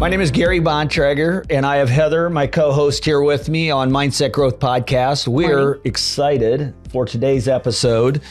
[0.00, 3.70] My name is Gary Bontrager, and I have Heather, my co host, here with me
[3.70, 5.28] on Mindset Growth Podcast.
[5.28, 5.82] We're Morning.
[5.84, 8.22] excited for today's episode.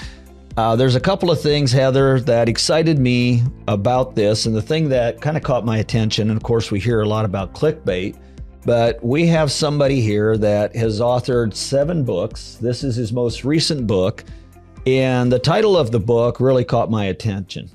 [0.57, 4.47] Uh, there's a couple of things, Heather, that excited me about this.
[4.47, 7.07] And the thing that kind of caught my attention, and of course, we hear a
[7.07, 8.17] lot about clickbait,
[8.65, 12.57] but we have somebody here that has authored seven books.
[12.59, 14.23] This is his most recent book.
[14.87, 17.69] And the title of the book really caught my attention.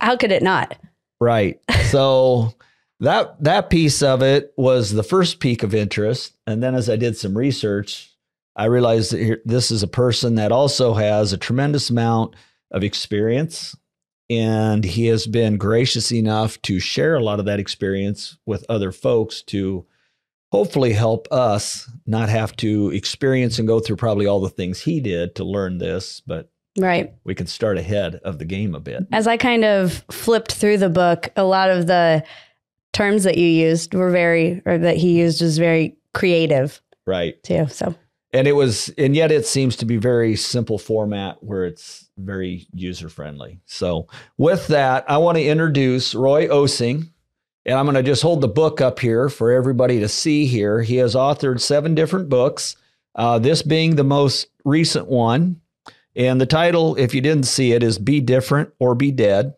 [0.00, 0.78] How could it not?
[1.20, 1.60] Right.
[1.90, 2.54] So
[3.00, 6.96] that that piece of it was the first peak of interest, and then as I
[6.96, 8.10] did some research,
[8.56, 12.34] I realized that here, this is a person that also has a tremendous amount
[12.72, 13.76] of experience,
[14.28, 18.92] and he has been gracious enough to share a lot of that experience with other
[18.92, 19.86] folks to
[20.50, 24.98] hopefully help us not have to experience and go through probably all the things he
[25.00, 27.12] did to learn this, but Right.
[27.24, 29.06] we can start ahead of the game a bit.
[29.12, 32.22] As I kind of flipped through the book, a lot of the
[32.92, 36.80] terms that you used were very, or that he used was very creative.
[37.06, 37.42] Right.
[37.42, 37.66] too.
[37.68, 37.94] So,
[38.32, 42.66] and it was and yet it seems to be very simple format where it's very
[42.74, 47.08] user friendly so with that i want to introduce roy osing
[47.64, 50.82] and i'm going to just hold the book up here for everybody to see here.
[50.82, 52.76] He has authored seven different books
[53.18, 55.60] uh, this being the most recent one.
[56.16, 59.54] And the title if you didn't see it is be different or be dead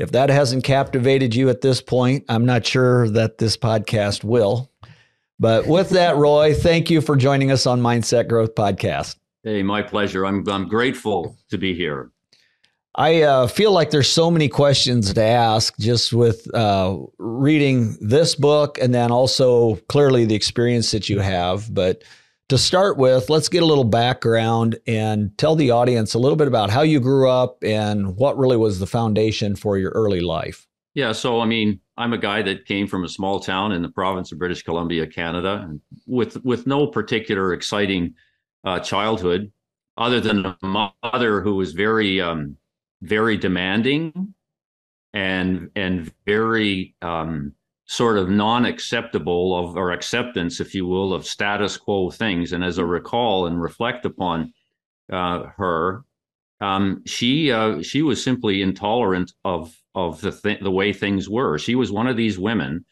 [0.00, 4.70] if that hasn't captivated you at this point i'm not sure that this podcast will
[5.40, 9.16] but with that, Roy, thank you for joining us on Mindset Growth Podcast.
[9.42, 10.26] Hey, my pleasure.
[10.26, 12.10] I'm I'm grateful to be here.
[12.94, 18.34] I uh, feel like there's so many questions to ask just with uh, reading this
[18.34, 21.72] book and then also clearly the experience that you have.
[21.72, 22.02] But
[22.50, 26.48] to start with, let's get a little background and tell the audience a little bit
[26.48, 30.66] about how you grew up and what really was the foundation for your early life.
[30.94, 33.88] Yeah, so I mean, I'm a guy that came from a small town in the
[33.88, 35.72] province of British Columbia, Canada,
[36.06, 38.14] with with no particular exciting
[38.64, 39.52] uh, childhood,
[39.96, 42.56] other than a mother who was very um,
[43.02, 44.34] very demanding
[45.14, 47.52] and and very um,
[47.90, 52.52] sort of non-acceptable of or acceptance, if you will, of status quo things.
[52.52, 54.54] And as I recall and reflect upon
[55.12, 56.04] uh, her,
[56.60, 61.58] um, she uh, she was simply intolerant of of the th- the way things were.
[61.58, 62.84] She was one of these women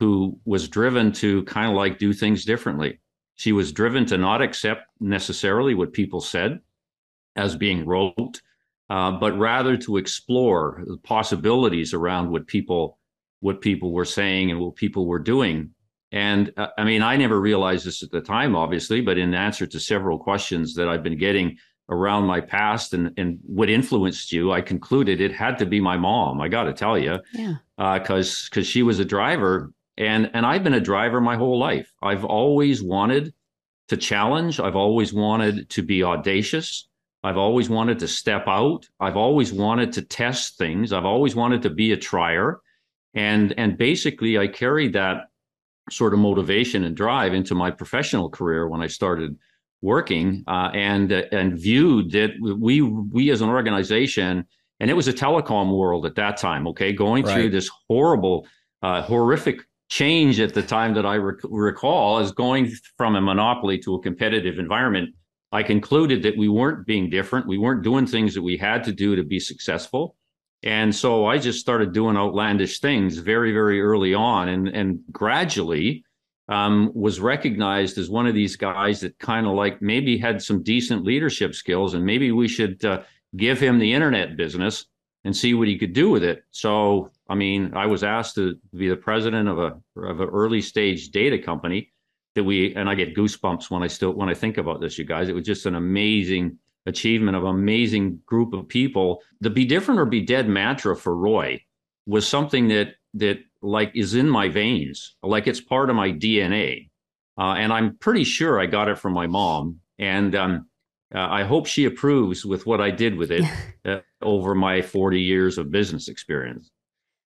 [0.00, 3.00] who was driven to kind of like do things differently.
[3.36, 6.60] She was driven to not accept necessarily what people said
[7.36, 8.42] as being rote,
[8.90, 12.98] uh, but rather to explore the possibilities around what people
[13.42, 15.70] what people were saying and what people were doing.
[16.12, 19.66] And uh, I mean, I never realized this at the time, obviously, but in answer
[19.66, 21.58] to several questions that I've been getting
[21.88, 25.96] around my past and, and what influenced you, I concluded it had to be my
[25.96, 26.40] mom.
[26.40, 27.56] I got to tell you, yeah.
[27.76, 31.58] because uh, because she was a driver, and and I've been a driver my whole
[31.58, 31.92] life.
[32.00, 33.34] I've always wanted
[33.88, 34.60] to challenge.
[34.60, 36.88] I've always wanted to be audacious.
[37.24, 38.88] I've always wanted to step out.
[39.00, 40.92] I've always wanted to test things.
[40.92, 42.60] I've always wanted to be a trier,
[43.14, 45.28] and and basically I carried that
[45.90, 49.36] sort of motivation and drive into my professional career when I started
[49.82, 54.46] working uh, and uh, and viewed that we we as an organization
[54.80, 57.34] and it was a telecom world at that time okay going Right.
[57.34, 58.46] through this horrible
[58.82, 63.78] uh, horrific change at the time that I rec- recall as going from a monopoly
[63.80, 65.14] to a competitive environment.
[65.52, 67.46] I concluded that we weren't being different.
[67.46, 70.16] We weren't doing things that we had to do to be successful
[70.62, 76.04] and so I just started doing outlandish things very very early on and and gradually
[76.48, 80.62] um, was recognized as one of these guys that kind of like maybe had some
[80.62, 83.02] decent leadership skills, and maybe we should uh,
[83.36, 84.86] give him the internet business
[85.24, 86.42] and see what he could do with it.
[86.50, 90.60] So, I mean, I was asked to be the president of a of an early
[90.60, 91.92] stage data company
[92.34, 94.98] that we, and I get goosebumps when I still when I think about this.
[94.98, 99.22] You guys, it was just an amazing achievement of an amazing group of people.
[99.40, 101.62] The "Be Different or Be Dead" mantra for Roy
[102.06, 106.90] was something that that like is in my veins, like it's part of my DNA.
[107.38, 109.80] Uh, and I'm pretty sure I got it from my mom.
[109.98, 110.66] And um,
[111.14, 113.44] uh, I hope she approves with what I did with it
[113.84, 116.70] uh, over my 40 years of business experience.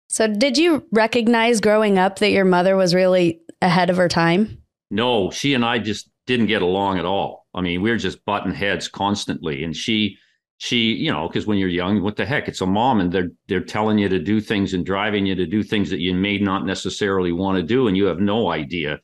[0.08, 4.58] So, did you recognize growing up that your mother was really ahead of her time?
[4.90, 7.41] No, she and I just didn't get along at all.
[7.54, 9.64] I mean, we were just button heads constantly.
[9.64, 10.16] And she,
[10.58, 12.48] she, you know, because when you're young, what the heck?
[12.48, 15.46] It's a mom, and they're they're telling you to do things and driving you to
[15.46, 19.00] do things that you may not necessarily want to do, and you have no idea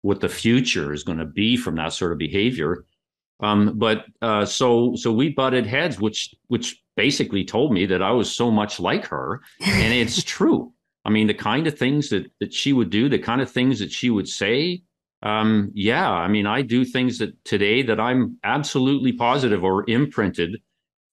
[0.00, 2.84] what the future is going to be from that sort of behavior.
[3.40, 8.12] Um, but uh, so so we butted heads, which which basically told me that I
[8.12, 10.72] was so much like her, and it's true.
[11.04, 13.78] I mean, the kind of things that that she would do, the kind of things
[13.80, 14.82] that she would say.
[15.22, 20.60] Um, yeah, I mean, I do things that today that I'm absolutely positive or imprinted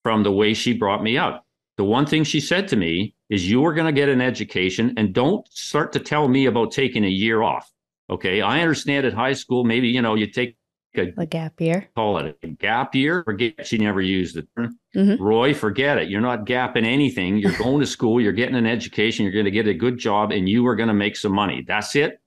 [0.02, 1.44] from the way she brought me up.
[1.76, 4.94] The one thing she said to me is, "You are going to get an education,
[4.96, 7.70] and don't start to tell me about taking a year off."
[8.10, 10.56] Okay, I understand at high school, maybe you know you take
[10.96, 11.88] a, A gap year.
[11.94, 13.22] call it a gap year.
[13.24, 14.48] Forget she never used it.
[14.96, 15.20] Mhm.
[15.20, 16.08] Roy, forget it.
[16.10, 17.36] You're not gapping anything.
[17.38, 18.20] You're going to school.
[18.20, 19.24] You're getting an education.
[19.24, 21.64] You're going to get a good job, and you are going to make some money.
[21.66, 22.18] That's it.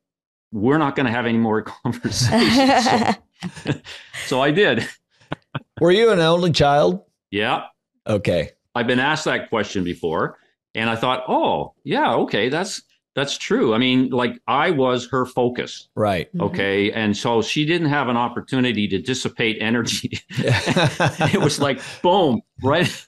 [0.53, 2.85] We're not going to have any more conversations.
[3.65, 3.73] so,
[4.27, 4.88] so I did.
[5.81, 7.01] Were you an only child?
[7.31, 7.63] Yeah,
[8.07, 8.51] Okay.
[8.75, 10.38] I've been asked that question before,
[10.75, 12.81] and I thought, oh, yeah, okay, that's
[13.15, 13.73] that's true.
[13.75, 15.88] I mean, like I was her focus.
[15.95, 16.33] Right.
[16.35, 16.41] Mhm.
[16.47, 16.91] Okay.
[16.91, 20.19] And so she didn't have an opportunity to dissipate energy.
[20.31, 23.07] it was like boom, right,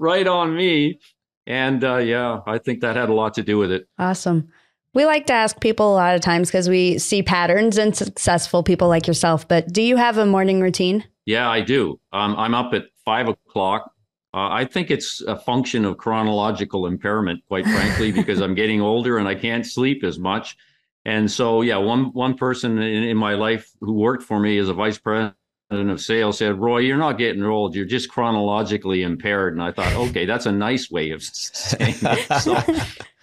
[0.00, 0.98] right on me.
[1.46, 3.86] And uh, yeah, I think that had a lot to do with it.
[3.98, 4.48] Awesome.
[4.94, 8.62] We like to ask people a lot of times because we see patterns in successful
[8.62, 9.48] people like yourself.
[9.48, 11.04] But do you have a morning routine?
[11.24, 11.98] Yeah, I do.
[12.12, 13.90] Um, I'm up at five o'clock.
[14.34, 19.18] Uh, I think it's a function of chronological impairment, quite frankly, because I'm getting older
[19.18, 20.56] and I can't sleep as much.
[21.04, 24.68] And so, yeah, one one person in, in my life who worked for me as
[24.68, 25.34] a vice president
[25.70, 27.74] of sales said, "Roy, you're not getting old.
[27.74, 32.26] You're just chronologically impaired." And I thought, okay, that's a nice way of saying it.
[32.40, 32.54] So,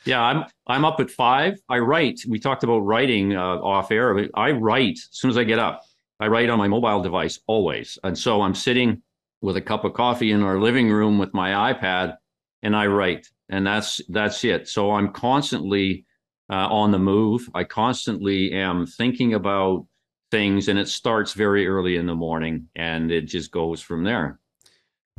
[0.10, 1.60] yeah, I'm I'm up at five.
[1.70, 2.22] I write.
[2.28, 4.28] We talked about writing uh, off air.
[4.34, 5.84] I write as soon as I get up.
[6.20, 9.02] I write on my mobile device always, and so I'm sitting
[9.42, 12.18] with a cup of coffee in our living room with my iPad,
[12.64, 14.68] and I write, and that's that's it.
[14.68, 16.06] So I'm constantly
[16.50, 17.48] uh, on the move.
[17.54, 19.86] I constantly am thinking about
[20.32, 24.40] things, and it starts very early in the morning, and it just goes from there.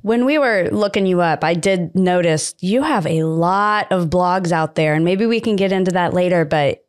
[0.02, 4.52] When we were looking you up, I did notice you have a lot of blogs
[4.52, 6.44] out there, and maybe we can get into that later.
[6.44, 6.84] But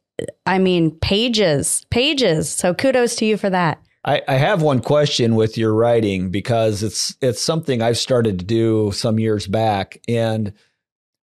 [0.45, 2.49] I mean, pages, pages.
[2.49, 3.81] So kudos to you for that.
[4.03, 8.45] I, I have one question with your writing because it's it's something I've started to
[8.45, 9.99] do some years back.
[10.07, 10.53] And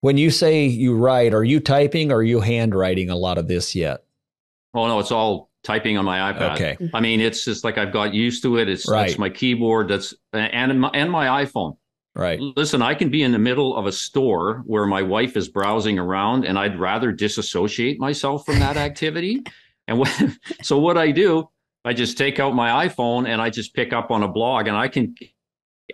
[0.00, 3.46] when you say you write, are you typing or are you handwriting a lot of
[3.46, 4.04] this yet?
[4.75, 6.55] Oh no, it's all typing on my iPad.
[6.55, 6.90] Okay.
[6.94, 8.69] I mean, it's just like I've got used to it.
[8.69, 9.08] It's, Right.
[9.08, 9.88] it's my keyboard.
[9.88, 11.76] That's and my, and my iPhone.
[12.14, 12.38] Right.
[12.38, 15.99] Listen, I can be in the middle of a store where my wife is browsing
[15.99, 19.43] around, and I'd rather disassociate myself from that activity.
[19.87, 20.11] And what,
[20.62, 21.46] so what I do,
[21.84, 24.75] I just take out my iPhone and I just pick up on a blog, and
[24.75, 25.14] I can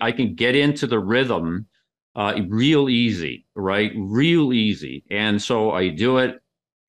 [0.00, 1.66] I can get into the rhythm
[2.14, 3.90] uh, real easy, right?
[3.96, 5.02] Real easy.
[5.10, 6.40] And so I do it,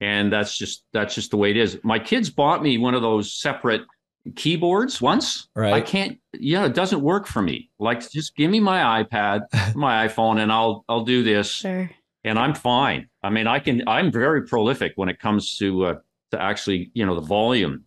[0.02, 1.80] and that's just that's just the way it is.
[1.84, 3.84] My kids bought me one of those separate
[4.36, 5.48] keyboards once.
[5.56, 5.74] Right.
[5.74, 6.18] I can't.
[6.34, 7.70] Yeah, it doesn't work for me.
[7.80, 9.42] Like, just give me my iPad,
[9.76, 11.90] my iPhone, and I'll I'll do this, Sure.
[12.24, 13.08] and I'm fine.
[13.24, 13.84] I mean, I can.
[13.88, 15.96] I'm very prolific when it comes to uh,
[16.32, 17.86] to actually, you know, the volume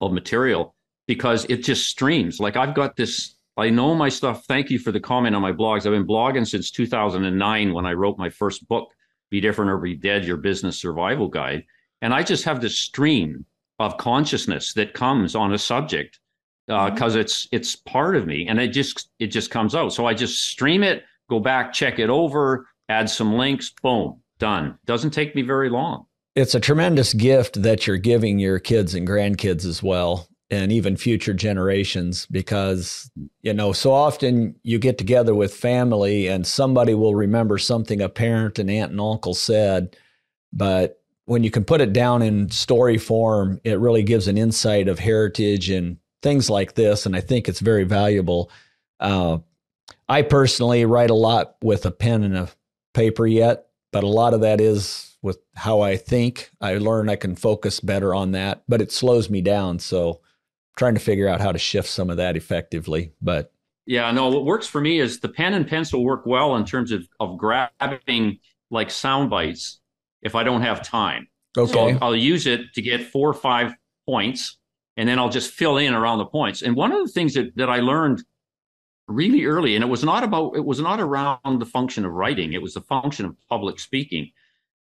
[0.00, 0.74] of material
[1.06, 2.40] because it just streams.
[2.40, 3.36] Like I've got this.
[3.56, 4.44] I know my stuff.
[4.46, 5.78] Thank you for the comment on my blogs.
[5.84, 8.88] I've been blogging since 2009 when I wrote my first book,
[9.30, 11.64] Be Different or Be Dead: Your Business Survival Guide.
[12.02, 13.44] And I just have this stream
[13.78, 16.18] of consciousness that comes on a subject
[16.68, 16.94] uh, mm-hmm.
[16.94, 19.92] because it's it's part of me, and it just it just comes out.
[19.92, 24.78] So I just stream it, go back, check it over, add some links, boom, done.
[24.86, 26.06] Doesn't take me very long.
[26.36, 30.96] It's a tremendous gift that you're giving your kids and grandkids as well, and even
[30.96, 33.10] future generations, because,
[33.42, 38.08] you know, so often you get together with family and somebody will remember something a
[38.08, 39.96] parent, and aunt, and uncle said.
[40.52, 44.88] But when you can put it down in story form, it really gives an insight
[44.88, 47.06] of heritage and things like this.
[47.06, 48.50] And I think it's very valuable.
[48.98, 49.38] Uh,
[50.08, 52.48] I personally write a lot with a pen and a
[52.92, 56.50] paper yet, but a lot of that is with how I think.
[56.60, 59.78] I learn I can focus better on that, but it slows me down.
[59.78, 60.20] So
[60.76, 63.12] trying to figure out how to shift some of that effectively.
[63.20, 63.52] But
[63.86, 66.92] Yeah, no, what works for me is the pen and pencil work well in terms
[66.92, 68.38] of, of grabbing
[68.70, 69.80] like sound bites
[70.22, 71.28] if I don't have time.
[71.56, 71.92] So okay.
[71.94, 73.74] I'll, I'll use it to get four or five
[74.06, 74.58] points,
[74.96, 76.62] and then I'll just fill in around the points.
[76.62, 78.22] And one of the things that, that I learned
[79.08, 82.52] really early, and it was not about it was not around the function of writing,
[82.52, 84.30] it was the function of public speaking.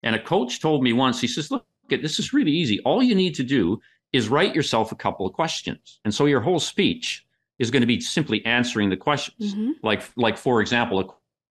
[0.03, 2.81] And a coach told me once, he says, look, this is really easy.
[2.81, 3.81] All you need to do
[4.13, 6.01] is write yourself a couple of questions.
[6.05, 7.25] And so your whole speech
[7.59, 9.55] is going to be simply answering the questions.
[9.55, 9.73] Mhm.
[9.83, 11.07] Like, like for example, a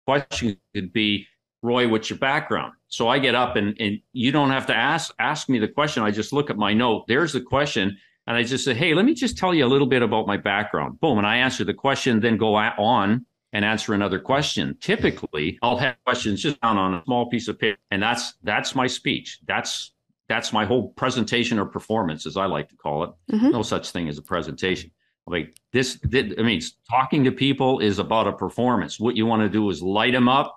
[0.05, 1.27] question could be,
[1.61, 2.73] Roy, what's your background?
[2.87, 6.01] So I get up and, and you don't have to ask ask me the question.
[6.03, 7.05] I just look at my note.
[7.07, 7.97] There's the question.
[8.27, 10.37] And I just say, hey, let me just tell you a little bit about my
[10.37, 10.99] background.
[10.99, 11.17] Boom.
[11.17, 14.77] And I answer the question, then go on and answer another question.
[14.79, 18.75] Typically, I'll have questions just down on a small piece of paper, and that's that's
[18.75, 19.39] my speech.
[19.45, 19.91] That's
[20.31, 23.11] that's my whole presentation or performance, as I like to call it.
[23.31, 23.51] Mhm.
[23.51, 24.89] No such thing as a presentation.
[25.27, 28.99] Like this, thi- I mean, talking to people is about a performance.
[28.99, 30.55] What you want to do is light them up,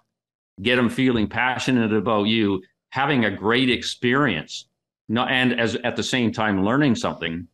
[0.62, 4.68] get them feeling passionate about you, having a great experience,
[5.08, 7.48] no, and as at the same time learning something,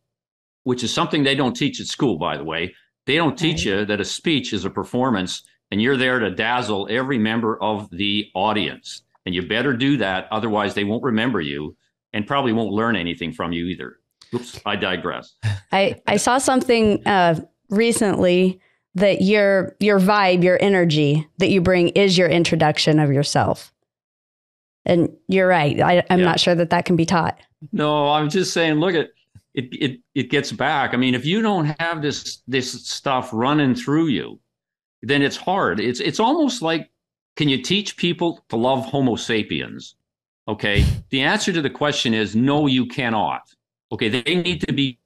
[0.63, 2.73] which is something they don't teach at school, by the way.
[3.07, 6.87] They don't teach you that a speech is a performance, and you're there to dazzle
[6.91, 9.01] every member of the audience.
[9.25, 11.75] And you better do that, otherwise they won't remember you
[12.13, 13.97] and probably won't learn anything from you either.
[14.33, 15.35] Oops, I digress.
[15.71, 17.39] I, I saw something uh,
[17.69, 18.59] recently
[18.95, 23.73] that your your vibe, your energy that you bring is your introduction of yourself.
[24.85, 25.79] And you're right.
[25.79, 26.25] I, I'm Yeah.
[26.25, 27.39] not sure that that can be taught.
[27.71, 29.09] No, I'm just saying, look at
[29.53, 30.93] it, it it gets back.
[30.93, 34.39] I mean, if you don't have this this stuff running through you,
[35.03, 35.79] then it's hard.
[35.79, 36.89] It's it's almost like
[37.37, 39.95] can you teach people to love Homo sapiens?
[40.47, 40.85] Okay.
[41.09, 43.41] The answer to the question is no, you cannot.
[43.91, 44.99] Okay, they need to be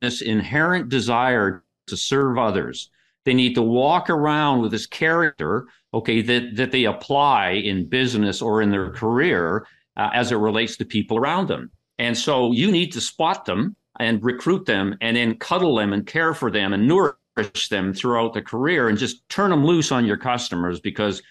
[0.00, 2.90] this inherent desire to serve others.
[3.24, 8.42] They need to walk around with this character, okay, that that they apply in business
[8.42, 11.70] or in their career uh, as it relates to people around them.
[11.98, 16.06] And so you need to spot them and recruit them and then cuddle them and
[16.06, 20.04] care for them and nourish them throughout the career and just turn them loose on
[20.04, 21.22] your customers because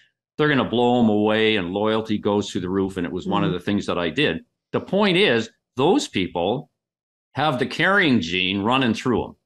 [0.42, 2.96] they're going to blow them away and loyalty goes through the roof.
[2.96, 3.58] And it was one of mm-hmm.
[3.58, 4.44] the things that I did.
[4.72, 6.68] The point is, those people
[7.34, 9.36] have the carrying gene running through them.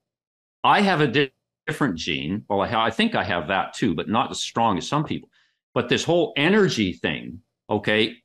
[0.64, 1.32] I have a di-
[1.66, 2.46] different gene.
[2.48, 5.04] Well, I, ha- I think I have that too, but not as strong as some
[5.04, 5.28] people.
[5.74, 8.16] But this whole energy thing, okay,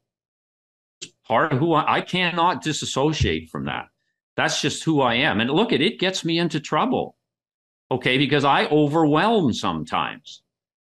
[1.28, 3.88] part of who I, I cannot disassociate from that.
[4.38, 5.42] That's just who I am.
[5.42, 7.18] And look at it gets me into trouble.
[7.92, 10.42] Okay, because I overwhelm sometimes.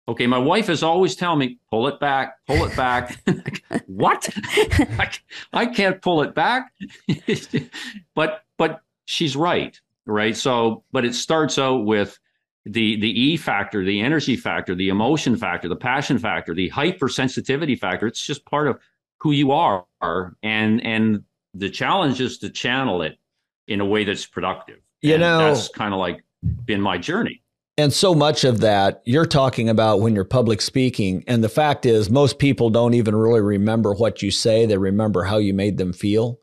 [0.10, 3.22] Okay, my wife is always telling me, pull it back, pull it back.
[3.86, 4.28] what?
[4.44, 5.12] I,
[5.54, 6.74] I can't pull it back.
[8.16, 10.36] but but she's right, right?
[10.36, 12.18] So, but it starts out with
[12.66, 17.78] the the E factor, the energy factor, the emotion factor, the passion factor, the hypersensitivity
[17.78, 18.08] factor.
[18.08, 18.80] It's just part of
[19.20, 19.86] who you are,
[20.42, 21.24] and and
[21.54, 23.20] the challenge is to channel it
[23.68, 24.80] in a way that's productive.
[25.04, 26.24] You And know- that's kind of like
[26.66, 27.44] been my journey.
[27.80, 31.24] And so much of that you're talking about when you're public speaking.
[31.28, 35.24] And the fact is, most people don't even really remember what you say, they remember
[35.24, 36.42] how you made them feel,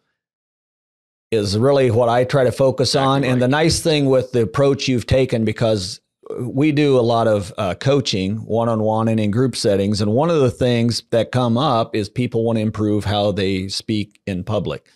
[1.30, 3.18] is really what I try to focus on.
[3.18, 6.00] Exactly And the nice thing with the approach you've taken, because
[6.40, 10.00] we do a lot of uh, coaching one on one and in group settings.
[10.00, 13.68] And one of the things that come up is people want to improve how they
[13.68, 14.88] speak in public.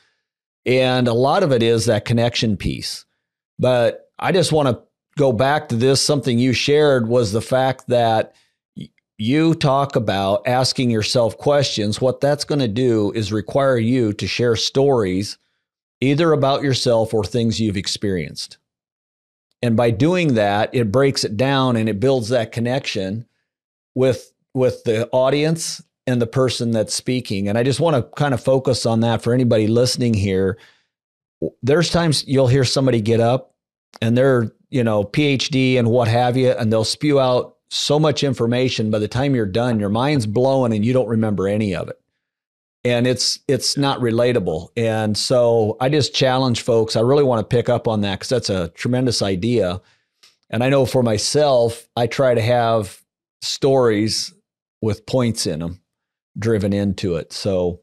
[0.65, 3.05] And a lot of it is that connection piece.
[3.59, 4.83] But I just want to
[5.21, 6.01] go back to this.
[6.01, 8.35] Something you shared was the fact that
[9.19, 12.01] you talk about asking yourself questions.
[12.01, 15.37] What that's going to do is require you to share stories
[16.01, 18.57] either about yourself or things you've experienced.
[19.61, 23.27] And by doing that, it breaks it down and it builds that connection
[23.95, 27.47] with with the audience and the person that's speaking.
[27.47, 30.57] And I just want to kind of focus on that for anybody listening here.
[31.63, 33.51] There's times you'll hear somebody get up
[34.01, 38.25] and they're, you know, PhD and what have you, and they'll spew out so much
[38.25, 38.91] information.
[38.91, 42.01] By the time you're done, your mind's blowing and you don't remember any of it.
[42.83, 44.69] And it's it's not relatable.
[44.77, 46.97] And so I just challenge folks.
[46.97, 49.81] I really want to pick up on that because that's a tremendous idea.
[50.49, 53.03] And I know for myself, I try to have
[53.43, 54.33] stories
[54.81, 55.81] with points in them
[56.39, 57.33] driven into it.
[57.33, 57.81] So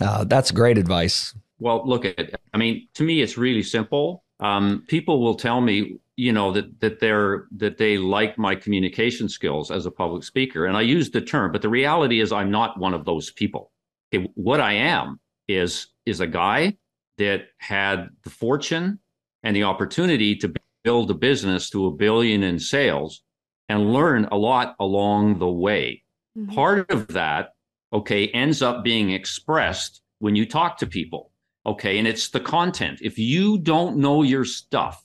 [0.00, 1.34] uh, that's great advice.
[1.58, 2.40] Well, look at it.
[2.52, 4.24] I mean, to me, it's really simple.
[4.40, 9.28] Um, people will tell me, you know, that that they're that they like my communication
[9.28, 12.50] skills as a public speaker, and I use the term, but the reality is, I'm
[12.50, 13.72] not one of those people.
[14.14, 16.76] Okay, what I am is is a guy
[17.18, 18.98] that had the fortune
[19.42, 20.52] and the opportunity to
[20.84, 23.22] build a business to a billion in sales
[23.68, 26.02] and learn a lot along the way
[26.36, 26.54] Mhm.
[26.54, 27.54] part of that
[27.92, 31.32] okay ends up being expressed when you talk to people
[31.68, 32.98] okay and it's the content.
[33.02, 35.04] If you don't know your stuff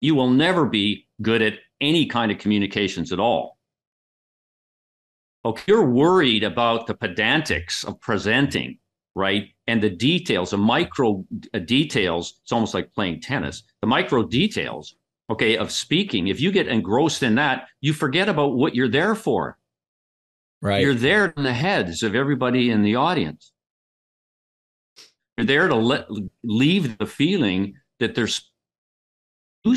[0.00, 3.58] you will never be good at any kind of communications at all.
[5.44, 8.78] Okay you're worried about the pedantics of presenting
[9.16, 9.48] right?
[9.66, 14.94] And the details the micro uh, details it's almost like playing tennis the micro details
[15.30, 16.28] okay of speaking.
[16.28, 19.56] If you get engrossed in that you forget about what you're there for.
[20.62, 20.82] Right.
[20.82, 23.52] you're there in the heads of everybody in the audience.
[25.40, 26.06] You're there to let,
[26.44, 28.50] leave the feeling that there's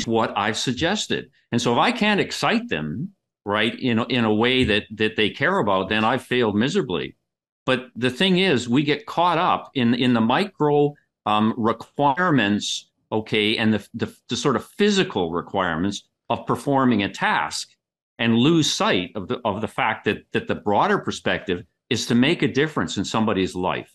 [0.04, 1.30] what I've suggested.
[1.52, 3.12] And so if I can't excite them
[3.46, 7.16] right, in, in a way that, that they care about, then I've failed miserably.
[7.64, 10.94] But the thing is, we get caught up in, in the micro
[11.24, 17.70] um, requirements, okay, and the, the, the sort of physical requirements of performing a task
[18.18, 22.14] and lose sight of the, of the fact that, that the broader perspective is to
[22.14, 23.94] make a difference in somebody's life.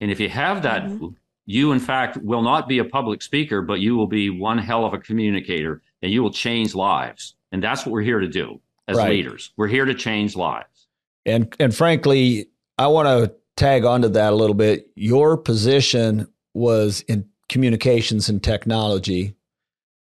[0.00, 1.08] And if you have that, mm-hmm.
[1.46, 4.84] you in fact will not be a public speaker, but you will be one hell
[4.84, 7.34] of a communicator and you will change lives.
[7.52, 9.10] And that's what we're here to do as right.
[9.10, 9.52] leaders.
[9.56, 10.88] We're here to change lives.
[11.26, 14.88] And and frankly, I want to tag onto that a little bit.
[14.94, 19.34] Your position was in communications and technology,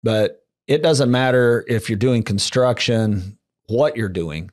[0.03, 3.37] but it doesn't matter if you're doing construction,
[3.67, 4.51] what you're doing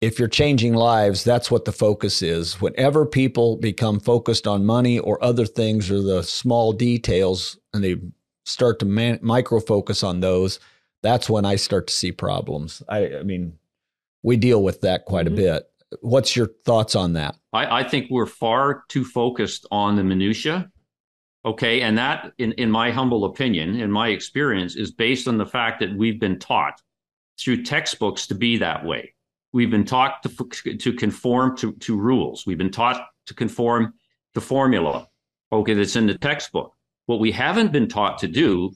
[0.00, 2.60] if you're changing lives, that's what the focus is.
[2.60, 7.96] Whenever people become focused on money or other things or the small details and they
[8.44, 10.58] start to man- micro focus on those,
[11.02, 12.82] that's when I start to see problems.
[12.88, 13.58] I, I mean,
[14.22, 15.34] we deal with that quite mm-hmm.
[15.34, 15.70] a bit.
[16.00, 17.36] What's your thoughts on that?
[17.52, 20.70] I, I think we're far too focused on the minutia.
[21.44, 21.82] Okay.
[21.82, 25.80] And that, in, in my humble opinion, in my experience, is based on the fact
[25.80, 26.80] that we've been taught
[27.38, 29.14] through textbooks to be that way
[29.52, 32.46] We've been taught to, to conform to, to rules.
[32.46, 33.94] We've been taught to conform
[34.34, 35.08] to formula,
[35.50, 36.74] okay, that's in the textbook.
[37.06, 38.72] What we haven't been taught to do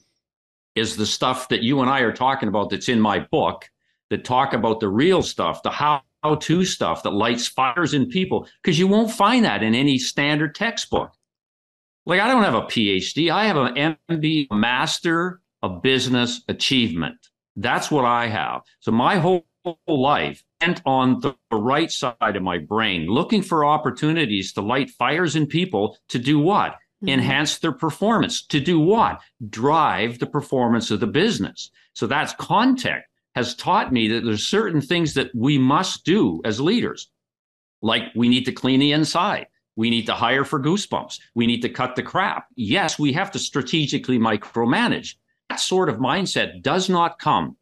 [0.75, 3.69] is the stuff that you and I are talking about that's in my book
[4.09, 6.01] that talk about the real stuff, the how
[6.39, 10.55] to stuff that lights fires in people, because you won't find that in any standard
[10.55, 11.13] textbook.
[12.05, 17.17] Like, I don't have a PhD, I have an MB, Master of Business Achievement.
[17.55, 18.61] That's what I have.
[18.79, 19.45] So, my whole
[19.87, 20.43] life
[20.85, 25.97] on the right side of my brain, looking for opportunities to light fires in people
[26.09, 26.71] to do what?
[26.71, 27.09] Mm-hmm.
[27.09, 28.45] Enhance their performance.
[28.47, 29.21] To do what?
[29.49, 31.71] Drive the performance of the business.
[31.93, 36.61] So that's context has taught me that there's certain things that we must do as
[36.61, 37.09] leaders.
[37.81, 39.47] Like we need to clean the inside.
[39.75, 41.19] We need to hire for goosebumps.
[41.35, 42.47] We need to cut the crap.
[42.55, 45.15] Yes, we have to strategically micromanage.
[45.49, 47.57] That sort of mindset does not come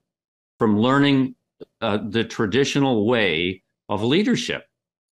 [0.59, 1.33] from learning
[1.81, 4.65] uh, the traditional way of leadership.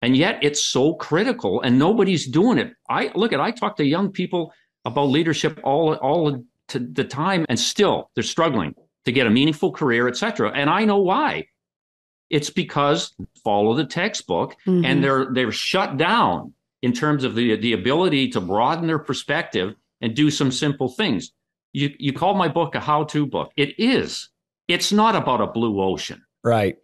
[0.01, 2.73] And yet it's so critical and nobody's doing it.
[2.89, 4.53] I look at, I talk to young people
[4.85, 8.75] about leadership all, all the time and still they're struggling
[9.05, 10.51] to get a meaningful career, etc.
[10.53, 11.47] And I know why.
[12.29, 14.85] It's because follow the textbook mm-hmm.
[14.85, 19.73] and they're, they're shut down in terms of the, the ability to broaden their perspective
[20.01, 21.31] and do some simple things.
[21.73, 23.51] You, you call my book a how to book.
[23.57, 24.29] It is.
[24.67, 26.23] It's not about a blue ocean.
[26.43, 26.77] Right.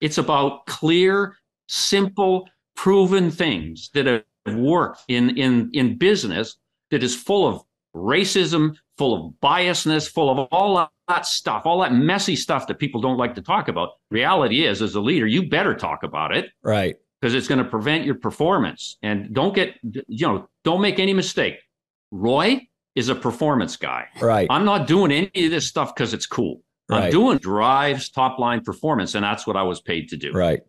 [0.00, 1.36] It's about clear,
[1.68, 6.56] simple, proven things that have worked in in in business
[6.90, 7.62] that is full of
[7.94, 13.00] racism, full of biasness, full of all that stuff, all that messy stuff that people
[13.00, 13.90] don't like to talk about.
[14.10, 16.50] Reality is, as a leader, you better talk about it.
[16.62, 16.96] Right.
[17.20, 18.98] Because it's going to prevent your performance.
[19.02, 21.54] And don't get, you know, don't make any mistake.
[22.10, 24.08] Roy is a performance guy.
[24.20, 24.46] Right.
[24.50, 26.62] I'm not doing any of this stuff because it's cool.
[26.88, 27.04] Right.
[27.04, 30.32] I'm doing drives top line performance, and that's what I was paid to do.
[30.32, 30.60] Right.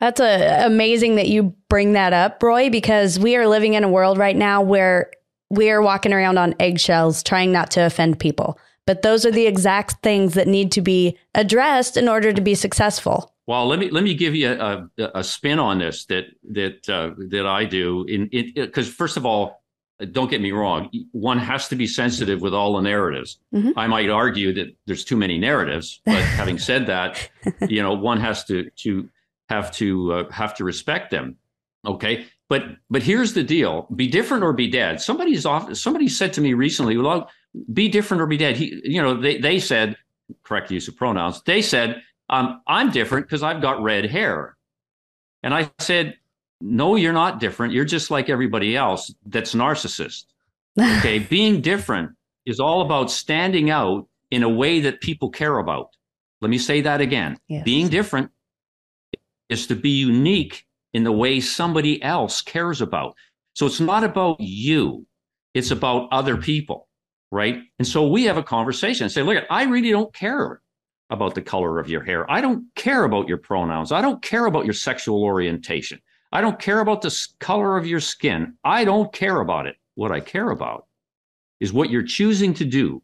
[0.00, 3.88] That's a, amazing that you bring that up, Roy, because we are living in a
[3.88, 5.10] world right now where
[5.50, 8.58] we are walking around on eggshells trying not to offend people.
[8.86, 12.54] But those are the exact things that need to be addressed in order to be
[12.54, 13.34] successful.
[13.46, 16.88] Well, let me let me give you a, a, a spin on this that that
[16.88, 19.57] uh, that I do in because first of all,
[20.06, 23.38] don't get me wrong, one has to be sensitive with all the narratives.
[23.52, 23.76] Mm-hmm.
[23.76, 27.28] I might argue that there's too many narratives, but having said that,
[27.68, 29.08] you know, one has to to
[29.48, 31.36] have to uh, have to respect them.
[31.84, 35.00] Okay, but but here's the deal: be different or be dead.
[35.00, 35.74] Somebody's off.
[35.76, 37.28] Somebody said to me recently, "Well,
[37.72, 39.96] be different or be dead." He, you know, they they said
[40.44, 41.42] correct use of pronouns.
[41.42, 44.56] They said, um, "I'm different because I've got red hair,"
[45.42, 46.16] and I said,
[46.60, 47.72] no, you're not different.
[47.72, 50.24] You're just like everybody else that's narcissist.
[50.80, 51.18] Okay.
[51.30, 52.12] Being different
[52.46, 55.90] is all about standing out in a way that people care about.
[56.40, 57.38] Let me say that again.
[57.48, 57.64] Yes.
[57.64, 58.30] Being different
[59.48, 63.14] is to be unique in the way somebody else cares about.
[63.54, 65.06] So it's not about you,
[65.54, 66.88] it's about other people.
[67.30, 67.58] Right.
[67.78, 70.62] And so we have a conversation and say, look, I really don't care
[71.10, 72.30] about the color of your hair.
[72.30, 73.92] I don't care about your pronouns.
[73.92, 76.00] I don't care about your sexual orientation.
[76.30, 78.54] I don't care about the color of your skin.
[78.64, 79.76] I don't care about it.
[79.94, 80.86] What I care about
[81.60, 83.02] is what you're choosing to do,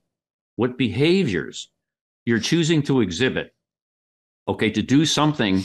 [0.56, 1.70] what behaviors
[2.24, 3.54] you're choosing to exhibit.
[4.46, 5.62] Okay, to do something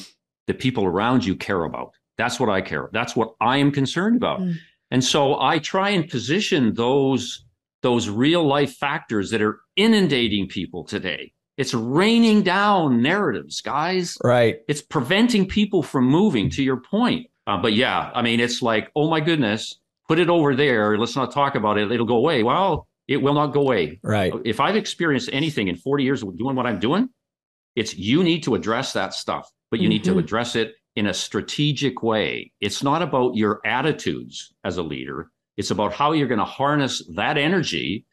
[0.47, 1.91] that people around you care about.
[2.17, 2.89] That's what I care.
[2.93, 4.39] That's what I am concerned about.
[4.39, 4.55] Mm.
[4.91, 7.45] And so I try and position those
[7.81, 14.17] those real life factors that are inundating people today It's raining down narratives, guys.
[14.23, 14.59] Right.
[14.69, 17.28] It's preventing people from moving, to your point.
[17.49, 20.99] Uh, but yeah, I mean, it's like, oh my goodness, put it over there.
[20.99, 21.91] Let's not talk about it.
[21.91, 22.43] It'll go away.
[22.43, 23.99] Well, it will not go away.
[24.03, 24.31] Right.
[24.45, 27.09] If I've experienced anything in 40 years of doing what I'm doing,
[27.75, 29.89] it's you need to address that stuff, but you mm-hmm.
[29.89, 30.19] need to mm-hmm.
[30.19, 32.51] address it in a strategic way.
[32.62, 37.03] It's not about your attitudes as a leader, it's about how you're going to harness
[37.15, 38.05] that energy,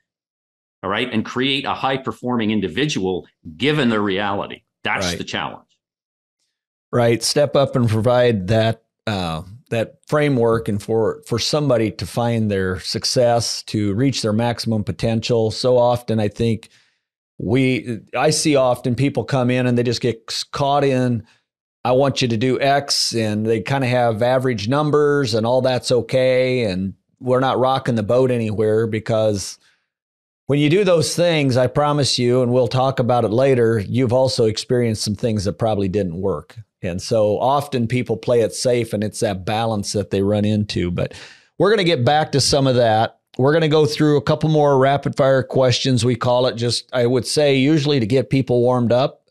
[0.82, 4.62] all right, and create a high performing individual given the reality.
[4.82, 5.18] That's right.
[5.18, 5.68] the challenge.
[6.90, 7.22] Right.
[7.22, 12.80] Step up and provide that uh, that framework and for for somebody to find their
[12.80, 15.50] success to reach their maximum potential.
[15.50, 16.70] So often i think
[17.38, 21.26] we i see often people come in and they just get caught in
[21.84, 25.60] i want you to do x and they kind of have average numbers and all
[25.60, 29.58] that's okay and we're not rocking the boat anywhere because
[30.46, 34.14] when you do those things i promise you and we'll talk about it later you've
[34.14, 38.92] also experienced some things that probably didn't work and so often people play it safe
[38.92, 40.90] and it's that balance that they run into.
[40.90, 41.14] But
[41.58, 43.18] we're going to get back to some of that.
[43.38, 46.04] We're going to go through a couple more rapid fire questions.
[46.04, 49.22] We call it just, I would say, usually to get people warmed up.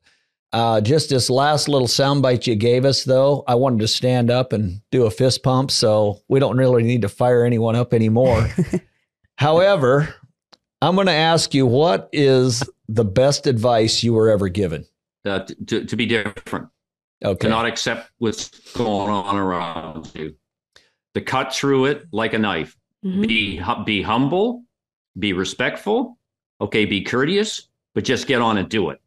[0.54, 4.54] Uh, just this last little soundbite you gave us, though, I wanted to stand up
[4.54, 5.70] and do a fist pump.
[5.72, 8.50] So we don't really need to fire anyone up anymore.
[9.38, 10.16] However,
[10.82, 14.86] I'm going to ask you what is the best advice you were ever given?
[15.26, 16.70] Uh, to, to be different.
[17.23, 17.47] Okay.
[17.47, 20.36] To not accept what's going on around you.
[21.13, 22.75] To cut through it like a knife.
[23.06, 23.21] Mm-hmm.
[23.21, 24.63] Be be humble,
[25.17, 26.17] be respectful,
[26.60, 28.99] okay, be courteous, but just get on and do it.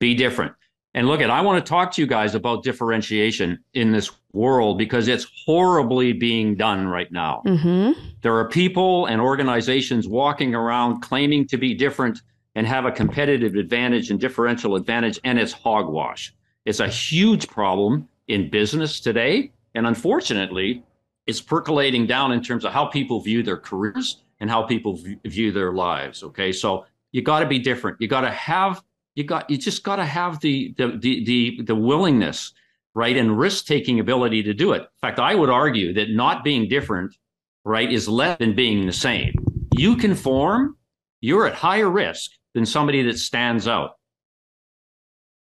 [0.00, 0.52] Be different.
[0.94, 4.78] And look at I want to talk to you guys about differentiation in this world
[4.78, 7.42] because it's horribly being done right now.
[7.46, 8.00] Mm-hmm.
[8.22, 12.22] There are people and organizations walking around claiming to be different
[12.54, 16.32] and have a competitive advantage and differential advantage, and it's hogwash.
[16.66, 19.52] It's a huge problem in business today.
[19.74, 20.82] And unfortunately,
[21.26, 25.52] it's percolating down in terms of how people view their careers and how people view
[25.52, 26.22] their lives.
[26.22, 26.52] Okay.
[26.52, 27.98] So you got to be different.
[28.00, 28.82] You got to have,
[29.14, 32.52] you got, you just got to have the, the, the, the, the willingness,
[32.94, 33.16] right.
[33.16, 34.82] And risk taking ability to do it.
[34.82, 37.16] In fact, I would argue that not being different,
[37.64, 39.34] right, is less than being the same.
[39.76, 40.76] You conform,
[41.20, 43.98] you're at higher risk than somebody that stands out.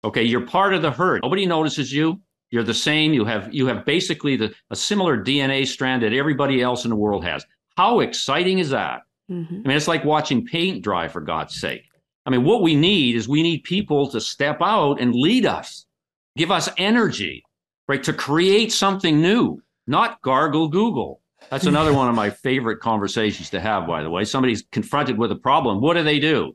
[0.05, 1.23] Okay, you're part of the herd.
[1.23, 2.21] Nobody notices you.
[2.51, 3.14] You're the same.
[3.14, 6.97] You have you have basically the, a similar DNA strand that everybody else in the
[6.97, 7.45] world has.
[7.77, 9.01] How exciting is that?
[9.31, 9.62] Mm-hmm.
[9.64, 11.85] I mean, it's like watching paint dry for God's sake.
[12.27, 15.87] I mean, what we need is we need people to step out and lead us,
[16.37, 17.43] give us energy,
[17.88, 21.21] right, to create something new, not gargle Google.
[21.51, 24.25] That's another one of my favorite conversations to have, by the way.
[24.25, 25.81] Somebody's confronted with a problem.
[25.81, 26.55] What do they do?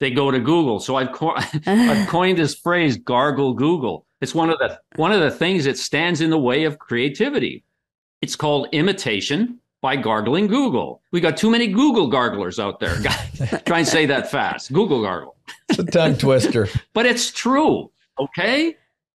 [0.00, 0.80] They go to Google.
[0.80, 4.06] So I've, co- I've coined this phrase gargle Google.
[4.20, 7.64] It's one of the one of the things that stands in the way of creativity.
[8.22, 11.02] It's called imitation by gargling Google.
[11.12, 12.96] We got too many Google garglers out there.
[13.66, 14.72] Try and say that fast.
[14.72, 15.36] Google gargle.
[15.68, 16.68] It's a tongue twister.
[16.94, 17.90] but it's true.
[18.18, 18.76] Okay.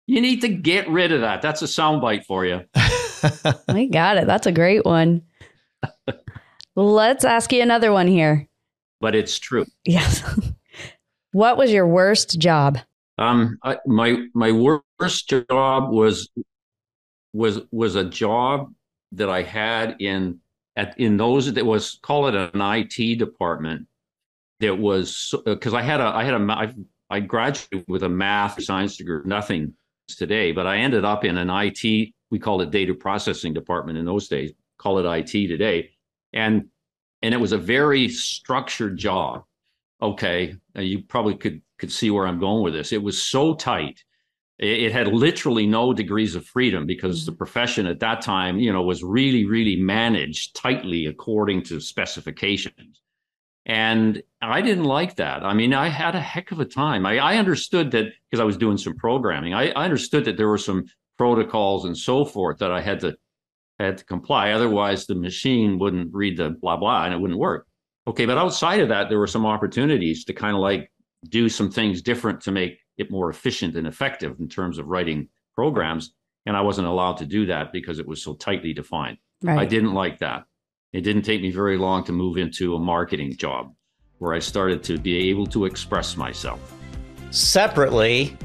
[0.06, 1.42] You need to get rid of that.
[1.42, 2.62] That's a soundbite for you.
[3.68, 4.26] I got it.
[4.26, 5.22] That's a great one.
[6.76, 8.48] Let's ask you another one here.
[9.00, 9.66] But it's true.
[9.84, 10.22] Yes.
[11.34, 12.78] What was your worst job?
[13.18, 16.30] Um, I, my my worst job was
[17.32, 18.72] was was a job
[19.10, 20.38] that I had in
[20.76, 23.88] at in those that was call it an IT department.
[24.60, 26.72] That was because I had a I had a I,
[27.10, 29.74] I graduated with a math science degree, nothing
[30.06, 32.14] today, but I ended up in an IT.
[32.30, 34.52] We called it data processing department in those days.
[34.78, 35.90] Call it IT today,
[36.32, 36.66] and
[37.22, 39.42] and it was a very structured job
[40.04, 42.92] okay, you probably could could see where I'm going with this.
[42.92, 44.04] It was so tight.
[44.58, 47.32] It, it had literally no degrees of freedom because mm-hmm.
[47.32, 53.00] the profession at that time, you know, was really, really managed tightly according to specifications.
[53.66, 55.42] And I didn't like that.
[55.42, 57.06] I mean, I had a heck of a time.
[57.06, 59.54] I, I understood that because I was doing some programming.
[59.54, 60.84] I, I understood that there were some
[61.16, 63.16] protocols and so forth that I had to
[63.78, 64.50] had to comply.
[64.50, 67.66] Otherwise, the machine wouldn't read the blah blah and it wouldn't work.
[68.06, 70.90] Okay, but outside of that, there were some opportunities to kind of like
[71.28, 75.28] do some things different to make it more efficient and effective in terms of writing
[75.54, 76.12] programs.
[76.46, 79.16] And I wasn't allowed to do that because it was so tightly defined.
[79.42, 79.58] Right.
[79.58, 80.44] I didn't like that.
[80.92, 83.74] It didn't take me very long to move into a marketing job
[84.18, 86.60] where I started to be able to express myself.
[87.30, 88.36] Separately,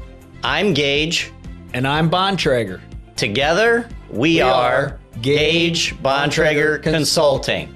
[0.42, 1.32] I'm Gage.
[1.74, 2.80] And I'm Bontrager.
[3.14, 7.72] Together, we, we are, are Gage Bontrager Consulting.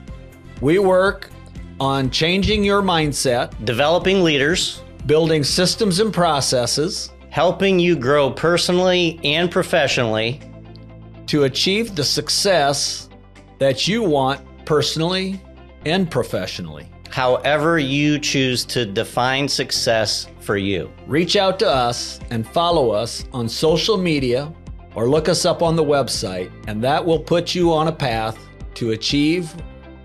[0.61, 1.31] We work
[1.81, 9.51] on changing your mindset, developing leaders, building systems and processes helping you grow personally and
[9.51, 10.41] professionally
[11.27, 13.09] to achieve the success
[13.59, 15.41] that you want personally
[15.85, 16.89] and professionally.
[17.11, 20.91] however you choose to define success for you.
[21.07, 24.53] Reach out to us and follow us on social media
[24.97, 28.37] or look us up on the website, and that will put you on a path
[28.75, 29.55] to achieve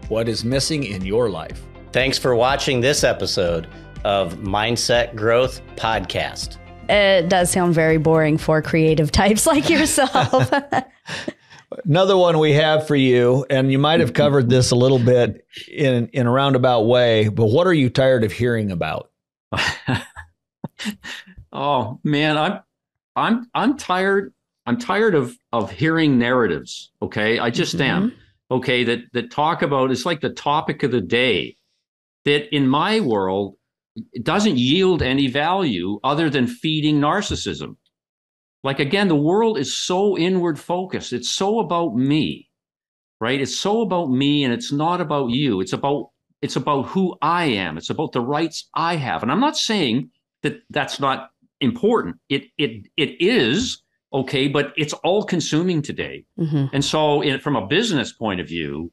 [0.09, 1.61] what is missing in your life.
[1.91, 3.67] Thanks for watching this episode
[4.03, 6.57] of Mindset Growth Podcast.
[6.89, 10.51] It does sound very boring for creative types like yourself.
[11.85, 15.45] Another one we have for you, and you might have covered this a little bit
[15.71, 19.11] in, in a roundabout way, but what are you tired of hearing about?
[21.53, 22.59] oh man, I'm
[23.15, 24.33] I'm I'm tired.
[24.65, 26.91] I'm tired of of hearing narratives.
[27.01, 27.83] Okay, I just mm-hmm.
[27.83, 28.13] am.
[28.51, 31.55] Okay, that that talk about it's like the topic of the day.
[32.25, 33.55] That in my world,
[34.23, 37.75] doesn't yield any value other than feeding narcissism.
[38.63, 41.13] Like again, the world is so inward focused.
[41.13, 42.49] It's so about me,
[43.21, 43.39] right?
[43.39, 45.61] It's so about me, and it's not about you.
[45.61, 46.09] It's about
[46.41, 47.77] it's about who I am.
[47.77, 49.23] It's about the rights I have.
[49.23, 50.11] And I'm not saying
[50.43, 51.29] that that's not
[51.61, 52.17] important.
[52.29, 56.25] It it it is okay, but it's all consuming today.
[56.37, 58.91] hmm And so, in, from a business point of view,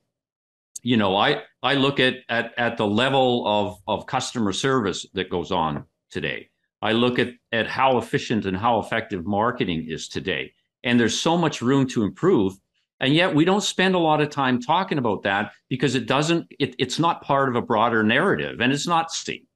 [0.82, 5.30] you know, I I look at at at the level of of customer service that
[5.30, 6.48] goes on today.
[6.82, 10.52] I look at at how efficient and how effective marketing is today,
[10.84, 12.54] and there's so much room to improve.
[12.98, 16.46] And yet, we don't spend a lot of time talking about that because it doesn't.
[16.58, 19.46] It, it's not part of a broader narrative, and it's not seen.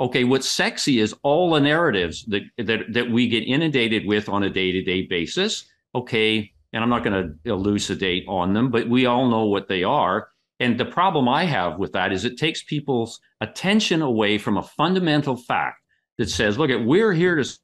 [0.00, 4.44] Okay, what's sexy is all the narratives that that that we get inundated with on
[4.44, 5.64] a day to day basis.
[5.94, 9.82] Okay, and I'm not going to elucidate on them, but we all know what they
[9.82, 10.28] are.
[10.60, 14.62] And the problem I have with that is it takes people's attention away from a
[14.62, 15.78] fundamental fact
[16.18, 17.58] that says, look, at we're here to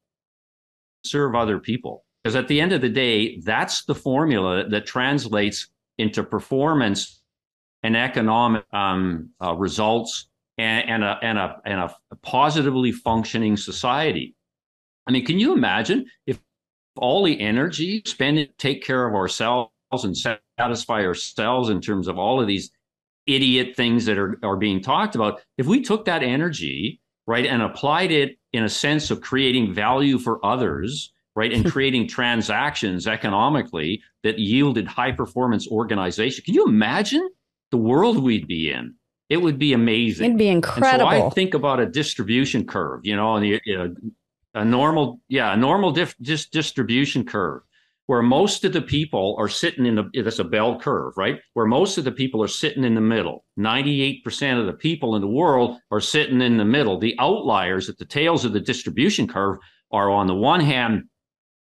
[1.05, 2.05] serve other people.
[2.23, 5.68] Because at the end of the day, that's the formula that translates
[5.99, 7.20] into performance
[7.83, 14.35] and economic um, uh, results and, and, a, and, a, and a positively functioning society.
[15.07, 16.38] I mean, can you imagine if
[16.97, 19.71] all the energy spent to take care of ourselves
[20.03, 22.71] and satisfy ourselves in terms of all of these
[23.27, 27.62] idiot things that are, are being talked about, if we took that energy, right, and
[27.62, 34.03] applied it in a sense of creating value for others, right, and creating transactions economically
[34.23, 37.29] that yielded high performance organization, can you imagine
[37.71, 38.95] the world we'd be in?
[39.28, 40.26] It would be amazing.
[40.26, 41.10] It'd be And incredible.
[41.10, 43.94] so I think about a distribution curve, you know, and you know,
[44.54, 47.62] a normal, yeah, a normal dif- just distribution curve
[48.06, 51.40] where most of the people are sitting in the, that's a bell curve, right?
[51.54, 53.46] Where most of the people are sitting in the middle.
[53.58, 56.98] 98% of the people in the world are sitting in the middle.
[56.98, 59.56] The outliers at the tails of the distribution curve
[59.90, 61.04] are on the one hand,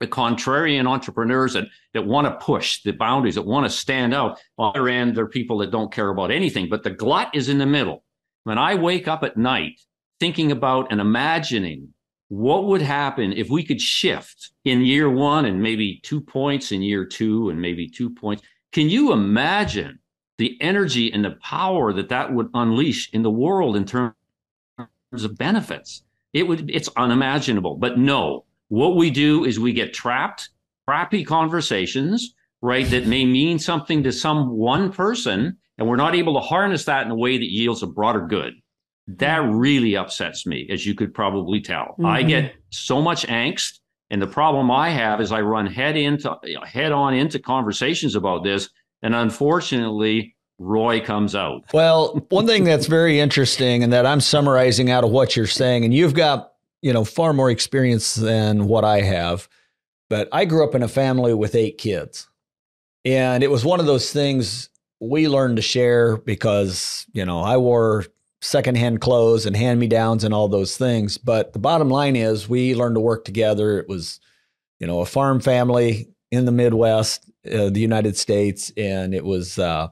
[0.02, 4.40] the contrarian entrepreneurs that, that want to push the boundaries, that want to stand out.
[4.58, 7.30] On the other end, there are people that don't care about anything, but the glut
[7.34, 8.04] is in the middle.
[8.44, 9.80] When I wake up at night
[10.20, 11.94] thinking about and imagining
[12.28, 16.82] what would happen if we could shift in year one and maybe two points in
[16.82, 20.00] year two and maybe two points, can you imagine
[20.38, 24.14] the energy and the power that that would unleash in the world in terms
[25.14, 26.04] of benefits?
[26.34, 27.76] It would, it's unimaginable.
[27.76, 30.50] But no, what we do is we get trapped,
[30.88, 32.90] crappy conversations, right?
[32.90, 37.06] That may mean something to some one person, and we're not able to harness that
[37.06, 38.54] in a way that yields a broader good.
[39.08, 41.96] That really upsets me, as you could probably tell.
[42.02, 42.28] I Mhm.
[42.30, 43.80] get so much angst,
[44.10, 46.34] and the problem I have is I run head into
[46.66, 48.70] head on into conversations about this,
[49.02, 51.64] and unfortunately, Roy comes out.
[51.74, 55.84] Well, one thing that's very interesting and that I'm summarizing out of what you're saying,
[55.84, 56.51] and you've got,
[56.82, 59.48] you know, far more experience than what I have,
[60.10, 62.28] but I grew up in a family with eight kids.
[63.06, 67.58] And it was one of those things we learned to share because, you know, I
[67.58, 68.06] wore
[68.42, 71.18] secondhand clothes and hand me downs and all those things.
[71.18, 73.80] But the bottom line is we learned to work together.
[73.80, 74.20] It was,
[74.80, 78.72] you know, a farm family in the Midwest, uh, the United States.
[78.78, 79.90] And it was, uh,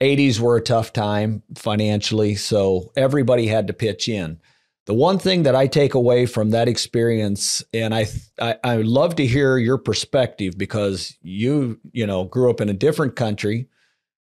[0.00, 4.38] 80s were a tough time financially, so everybody had to pitch in.
[4.86, 8.06] The one thing that I take away from that experience, and I,
[8.40, 12.74] I I love to hear your perspective because you you know grew up in a
[12.74, 13.68] different country,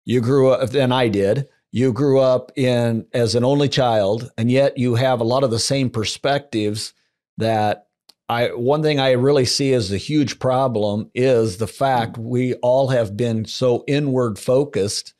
[0.05, 1.49] you grew up than I did.
[1.73, 5.51] You grew up in as an only child, and yet you have a lot of
[5.51, 6.93] the same perspectives
[7.39, 7.89] that
[8.29, 12.89] I one thing I really see as a huge problem is the fact we all
[12.89, 15.15] have been so inward focused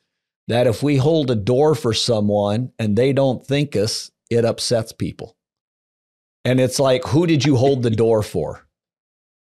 [0.47, 4.91] that if we hold a door for someone and they don't think us, it upsets
[4.91, 5.35] people.
[6.45, 8.67] And it's like, who did you hold the door for?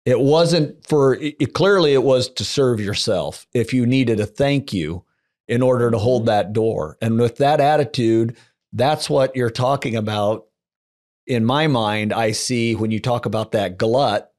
[0.04, 4.72] It wasn't for, it, clearly, it was to serve yourself if you needed a thank
[4.72, 5.04] you
[5.46, 6.96] in order to hold that door.
[7.00, 8.36] And with that attitude,
[8.72, 10.46] that's what you're talking about.
[11.26, 14.32] In my mind, I see when you talk about that glut,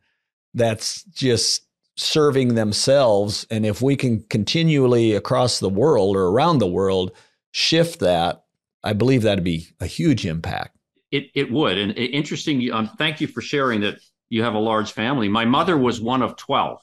[0.54, 3.46] that's just serving themselves.
[3.50, 7.12] And if we can continually across the world or around the world
[7.52, 8.44] shift that,
[8.84, 10.78] I believe that'd be a huge impact.
[11.12, 11.78] It, it would.
[11.78, 15.28] And interesting, um, thank you for sharing that you have a large family.
[15.28, 16.80] My mother was one of 12.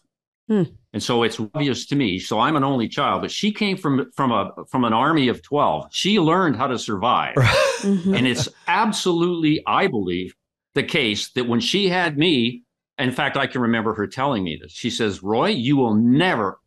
[0.49, 0.63] Hmm.
[0.93, 2.19] And so it's obvious to me.
[2.19, 5.43] So I'm an only child, but she came from from a from an army of
[5.43, 5.89] 12.
[5.91, 7.35] She learned how to survive.
[7.37, 8.15] mm-hmm.
[8.15, 10.35] And it's absolutely, I believe,
[10.75, 12.63] the case that when she had me,
[12.99, 14.73] in fact, I can remember her telling me this.
[14.73, 16.61] She says, Roy, you will never,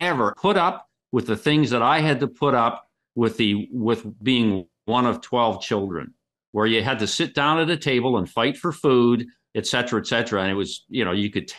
[0.00, 4.04] ever put up with the things that I had to put up with the with
[4.22, 6.12] being one of 12 children,
[6.52, 10.00] where you had to sit down at a table and fight for food, et cetera,
[10.00, 10.42] et cetera.
[10.42, 11.50] And it was, you know, you could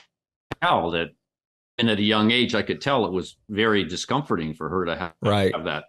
[0.62, 1.10] tell that
[1.78, 4.96] and at a young age, I could tell it was very discomforting for her to
[4.96, 5.54] have, right.
[5.56, 5.86] have that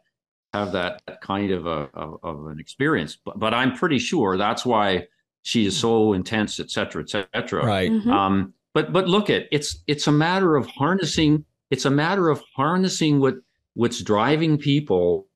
[0.55, 3.19] have that kind of a of, of an experience.
[3.23, 5.07] But but I'm pretty sure that's why
[5.43, 7.67] she is so intense, et cetera, et cetera.
[7.67, 7.91] Right.
[7.91, 8.11] Mm-hmm.
[8.11, 11.45] Um, but but look at it's it's a matter of harnessing.
[11.71, 13.35] It's a matter of harnessing what
[13.75, 15.27] what's driving people.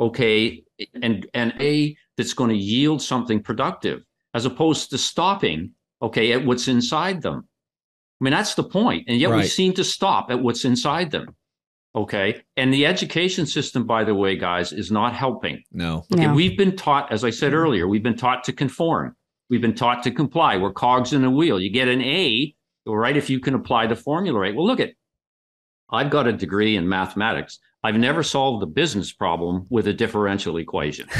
[0.00, 0.64] Okay,
[1.02, 4.02] and and a that's going to yield something productive,
[4.34, 5.72] as opposed to stopping.
[6.02, 7.46] Okay, at what's inside them.
[8.20, 9.04] I mean, that's the point.
[9.08, 9.38] And yet right.
[9.38, 11.34] we seem to stop at what's inside them.
[11.94, 12.42] Okay.
[12.56, 15.62] And the education system, by the way, guys, is not helping.
[15.72, 16.04] No.
[16.12, 16.26] Okay.
[16.26, 16.34] No.
[16.34, 19.16] We've been taught, as I said earlier, we've been taught to conform.
[19.48, 20.56] We've been taught to comply.
[20.56, 21.58] We're cogs in a wheel.
[21.58, 22.54] You get an A,
[22.86, 24.54] right, if you can apply the formula right.
[24.54, 24.90] Well, look at,
[25.90, 27.58] I've got a degree in mathematics.
[27.82, 31.08] I've never solved a business problem with a differential equation.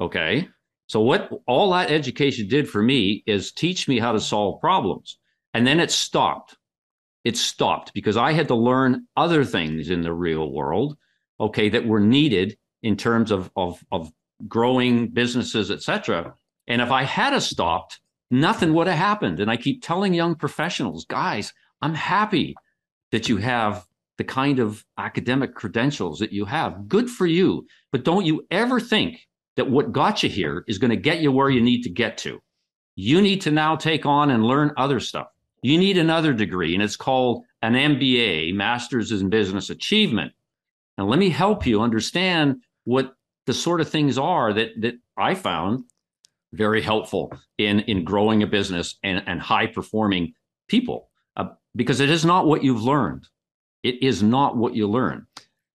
[0.00, 0.48] Okay.
[0.86, 5.18] So what all that education did for me is teach me how to solve problems.
[5.52, 6.56] And then it stopped
[7.24, 10.96] it stopped because I had to learn other things in the real world,
[11.38, 14.10] okay, that were needed in terms of of, of
[14.46, 16.34] growing businesses, et cetera.
[16.66, 19.40] And if I had a stopped, nothing would have happened.
[19.40, 22.54] And I keep telling young professionals, guys, I'm happy
[23.10, 23.84] that you have
[24.18, 26.88] the kind of academic credentials that you have.
[26.88, 27.66] Good for you.
[27.92, 29.26] But don't you ever think
[29.56, 32.18] that what got you here is going to get you where you need to get
[32.18, 32.40] to.
[32.96, 35.28] You need to now take on and learn other stuff
[35.62, 40.32] you need another degree, and it's called an MBA, Masters in Business Achievement.
[40.96, 43.14] And let me help you understand what
[43.46, 45.84] the sort of things are that that I found
[46.52, 50.34] very helpful in in growing a business and, and high performing
[50.68, 53.26] people, uh, because it is not what you've learned.
[53.88, 55.26] It is not what you learn.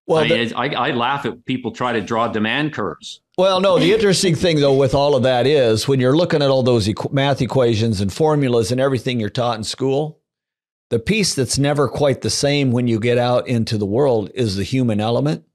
[0.06, 3.22] Well, I, the, I, I laugh at people try to draw demand curves.
[3.38, 6.50] Well, no, the interesting thing though with all of that is when you're looking at
[6.50, 10.20] all those equ- math equations and formulas and everything you're taught in school,
[10.90, 14.58] the piece that's never quite the same when you get out into the world is
[14.58, 15.46] the human element.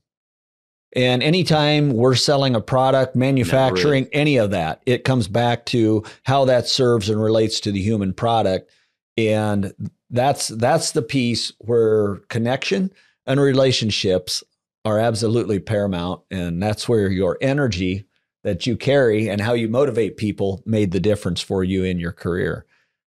[0.96, 6.46] And anytime we're selling a product, manufacturing any of that, it comes back to how
[6.46, 8.70] that serves and relates to the human product.
[9.18, 9.72] And
[10.10, 12.90] that's that's the piece where connection
[13.26, 14.42] and relationships
[14.84, 16.22] are absolutely paramount.
[16.30, 18.06] And that's where your energy
[18.44, 22.12] that you carry and how you motivate people made the difference for you in your
[22.12, 22.64] career,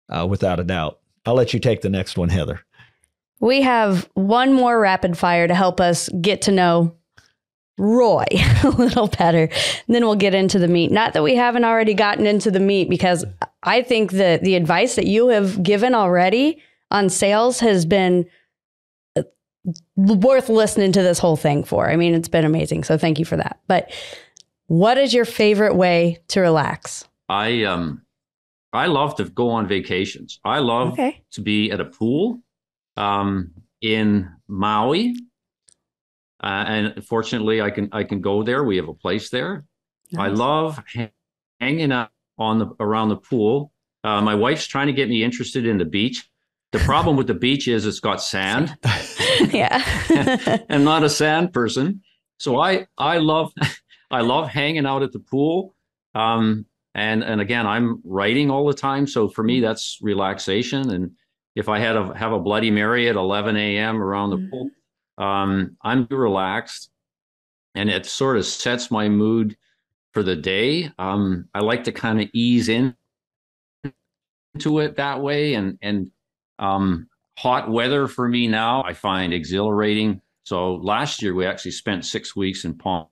[0.10, 1.00] uh, without a doubt.
[1.26, 2.62] I'll let you take the next one, Heather.
[3.40, 6.96] We have one more rapid fire to help us get to know
[7.78, 8.26] Roy
[8.64, 9.44] a little better.
[9.44, 10.92] And then we'll get into the meat.
[10.92, 13.24] Not that we haven't already gotten into the meat, because
[13.64, 18.26] I think that the advice that you have given already on sales has been
[19.96, 21.90] worth listening to this whole thing for.
[21.90, 22.84] I mean, it's been amazing.
[22.84, 23.60] So thank you for that.
[23.68, 23.92] But
[24.68, 27.08] what is your favorite way to relax?
[27.28, 28.04] I um
[28.72, 30.40] I love to go on vacations.
[30.44, 31.24] I love okay.
[31.32, 32.42] to be at a pool
[32.98, 35.16] um in Maui.
[36.42, 38.64] Uh, and fortunately I can I can go there.
[38.64, 39.66] We have a place there.
[40.12, 40.26] Nice.
[40.26, 41.12] I love ha-
[41.60, 43.74] hanging out on the around the pool.
[44.04, 46.30] Uh, my wife's trying to get me interested in the beach.
[46.72, 48.78] The problem with the beach is it's got sand.
[49.50, 49.84] yeah.
[50.70, 52.02] I'm not a sand person.
[52.38, 53.52] So I I love
[54.12, 55.76] I love hanging out at the pool.
[56.16, 56.66] Um,
[56.96, 59.08] and and again, I'm writing all the time.
[59.08, 60.92] So for me, that's relaxation.
[60.92, 61.12] And
[61.56, 64.02] if I had a have a Bloody Mary at 11 a.m.
[64.02, 64.50] around the mm-hmm.
[64.50, 64.70] pool,
[65.18, 66.92] um, I'm relaxed,
[67.76, 69.58] and it sort of sets my mood
[70.14, 70.92] for the day.
[70.98, 72.96] Um, I like to kind of ease in
[74.60, 76.12] to it that way, and and
[76.60, 77.08] um,
[77.38, 80.22] hot weather for me now, I find exhilarating.
[80.44, 83.08] So last year we actually spent six weeks in Palm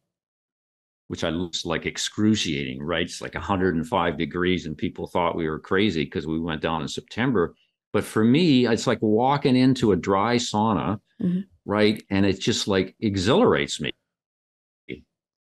[1.08, 3.04] which I looks like excruciating, right?
[3.04, 6.88] It's like 105 degrees, and people thought we were crazy because we went down in
[6.88, 7.56] September.
[7.93, 11.41] But for me, it's like walking into a dry sauna, mm-hmm.
[11.66, 12.04] right?
[12.10, 13.93] And it just like exhilarates me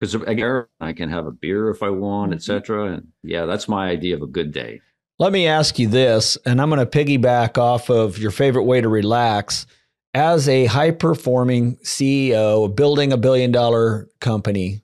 [0.01, 0.17] because
[0.81, 2.37] I can have a beer if I want, mm-hmm.
[2.37, 2.95] etc.
[2.95, 4.81] And yeah, that's my idea of a good day.
[5.19, 8.83] Let me ask you this, and I'm going to piggyback off of your favorite way
[8.83, 9.65] to relax.
[10.13, 14.83] As a high performing CEO building a billion dollar company,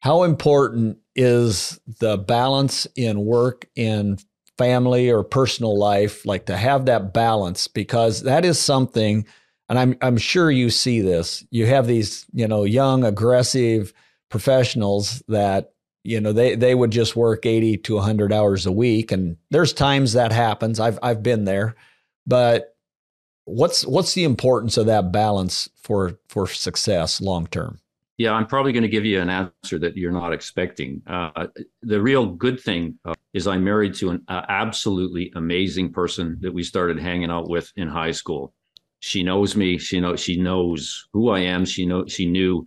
[0.00, 4.24] how important is the balance in work and
[4.56, 7.68] family or personal life, like to have that balance?
[7.68, 9.26] Because that is something,
[9.68, 11.44] and I'm I'm sure you see this.
[11.50, 13.92] You have these, you know, young, aggressive
[14.30, 15.71] professionals that
[16.04, 19.12] you know they they would just work 80 to 100 hours a week.
[19.12, 20.80] And there's times that happens.
[20.80, 21.76] I've i've been there.
[22.26, 22.76] But
[23.44, 27.78] what's what's the importance of that balance for for success long term?
[28.18, 31.02] Yeah i'm probably going to give you an answer that you're not expecting.
[31.06, 31.46] Uh,
[31.82, 36.52] the real good thing uh, is i'm married to an uh, absolutely amazing person that
[36.52, 38.52] we started hanging out with in high school.
[39.00, 39.78] She knows me.
[39.78, 41.64] She knows she knows who i am.
[41.64, 42.64] She know she knew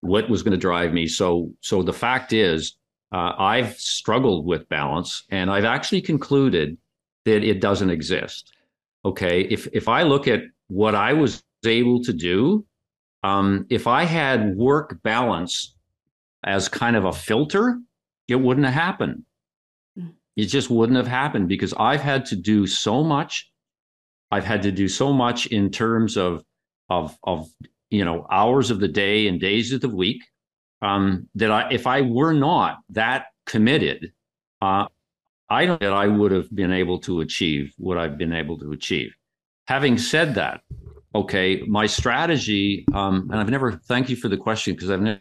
[0.00, 1.06] what was going to drive me.
[1.06, 2.76] So, so the fact is,
[3.12, 6.76] uh, I've struggled with balance, and I've actually concluded
[7.24, 8.52] that it doesn't exist.
[9.04, 12.66] Okay, if if I look at what I was able to do,
[13.22, 15.74] um, if I had work balance
[16.44, 17.80] as kind of a filter,
[18.28, 19.24] it wouldn't have happened.
[19.96, 20.08] Hmm.
[20.36, 23.50] It just wouldn't have happened because I've had to do so much.
[24.30, 26.44] I've had to do so much in terms of
[26.90, 27.48] of of
[27.90, 30.22] you know hours of the day and days of the week
[30.82, 34.12] um, that I, if I were not that committed,
[34.60, 34.86] uh,
[35.48, 38.72] I don't that I would have been able to achieve what I've been able to
[38.72, 39.14] achieve.
[39.66, 40.60] Having said that,
[41.14, 45.20] okay, my strategy, um, and I've never thank you for the question because I've never,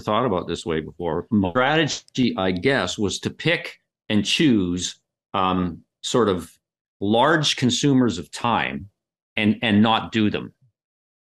[0.00, 1.26] thought about this way before.
[1.30, 3.76] My strategy, I guess, was to pick
[4.08, 4.98] and choose
[5.34, 6.50] um, sort of
[7.00, 8.88] large consumers of time
[9.36, 10.54] and and not do them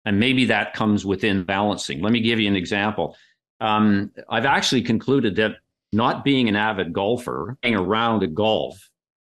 [0.07, 2.01] and maybe that comes within balancing.
[2.01, 3.17] Let me give you an example.
[3.59, 5.57] Um, I've actually concluded that
[5.91, 8.79] not being an avid golfer, hanging around a golf,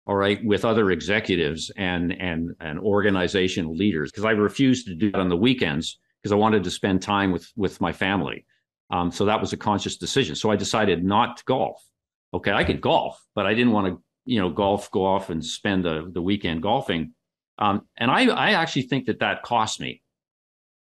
[0.06, 5.10] all right, with other executives and and and organizational leaders, because I refused to do
[5.10, 8.46] that on the weekends because I wanted to spend time with with my family.
[8.90, 10.36] Um, so that was a conscious decision.
[10.36, 11.84] So I decided not to golf.
[12.32, 15.44] Okay, I could golf, but I didn't want to, you know, golf, go off and
[15.44, 17.14] spend the the weekend golfing.
[17.58, 20.02] Um, and I I actually think that that cost me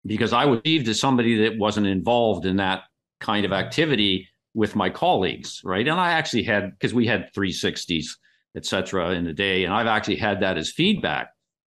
[0.06, 2.84] because I was perceived as somebody that wasn't involved in that
[3.20, 5.88] kind of activity with my colleagues, right?
[5.88, 8.08] And I actually had because we had 360s,
[8.56, 11.30] et cetera, in the day, and I've actually had that as feedback,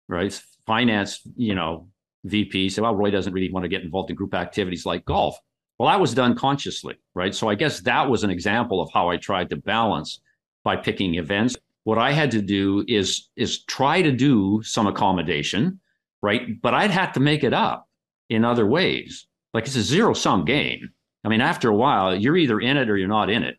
[0.09, 0.33] right?
[0.66, 1.89] Finance, you know,
[2.25, 5.37] VP said, "Well, Roy doesn't really want to get involved in group activities like golf."
[5.79, 7.35] Well, that was done consciously, right?
[7.35, 10.21] So I guess that was an example of how I tried to balance
[10.64, 11.57] by picking events.
[11.85, 15.81] What I had to do is is try to do some accommodation,
[16.23, 16.61] right?
[16.61, 17.88] But I'd have to make it up
[18.29, 19.26] in other ways.
[19.55, 20.91] Like it's a zero sum game.
[21.24, 23.57] I mean, after a while, you're either in it or you're not in it.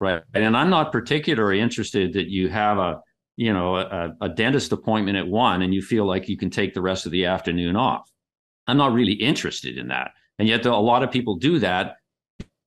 [0.00, 0.22] Right.
[0.34, 3.00] And I'm not particularly interested that you have a,
[3.36, 6.74] you know, a, a dentist appointment at one and you feel like you can take
[6.74, 8.10] the rest of the afternoon off.
[8.66, 10.12] I'm not really interested in that.
[10.38, 11.96] And yet, a lot of people do that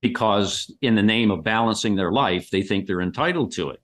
[0.00, 3.80] because, in the name of balancing their life, they think they're entitled to it.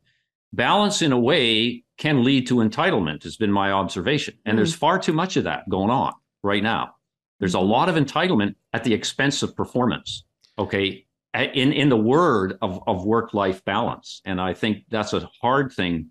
[0.53, 4.35] Balance, in a way, can lead to entitlement, has been my observation.
[4.45, 4.57] And mm-hmm.
[4.59, 6.95] there's far too much of that going on right now.
[7.41, 10.25] There's a lot of entitlement at the expense of performance.
[10.59, 11.07] Okay.
[11.35, 14.21] In, in the word of, of work life balance.
[14.25, 16.11] And I think that's a hard thing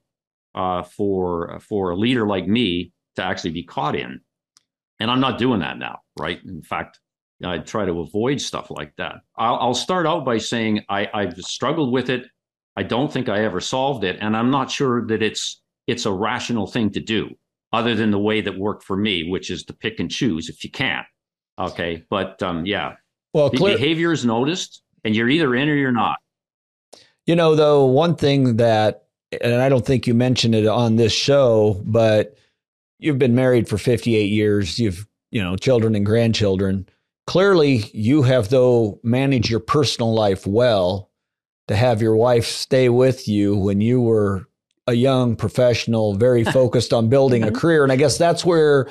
[0.55, 4.21] uh, for, for a leader like me to actually be caught in.
[4.99, 5.99] And I'm not doing that now.
[6.19, 6.39] Right.
[6.43, 6.99] In fact,
[7.43, 9.17] I try to avoid stuff like that.
[9.37, 12.25] I'll, I'll start out by saying I, I've struggled with it.
[12.75, 14.17] I don't think I ever solved it.
[14.19, 17.29] And I'm not sure that it's, it's a rational thing to do
[17.71, 20.63] other than the way that worked for me, which is to pick and choose if
[20.63, 21.03] you can.
[21.59, 22.95] Okay, but um, yeah.
[23.33, 26.17] Well, clear- behavior is noticed, and you're either in or you're not.
[27.25, 29.03] You know, though, one thing that,
[29.41, 32.35] and I don't think you mentioned it on this show, but
[32.97, 34.79] you've been married for 58 years.
[34.79, 36.87] You've, you know, children and grandchildren.
[37.27, 41.11] Clearly, you have, though, managed your personal life well
[41.67, 44.47] to have your wife stay with you when you were
[44.87, 47.57] a young professional, very focused on building a mm-hmm.
[47.57, 47.83] career.
[47.83, 48.89] And I guess that's where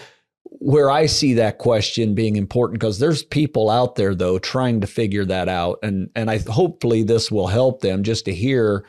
[0.51, 4.87] where I see that question being important because there's people out there though trying to
[4.87, 5.79] figure that out.
[5.83, 8.85] And and I hopefully this will help them just to hear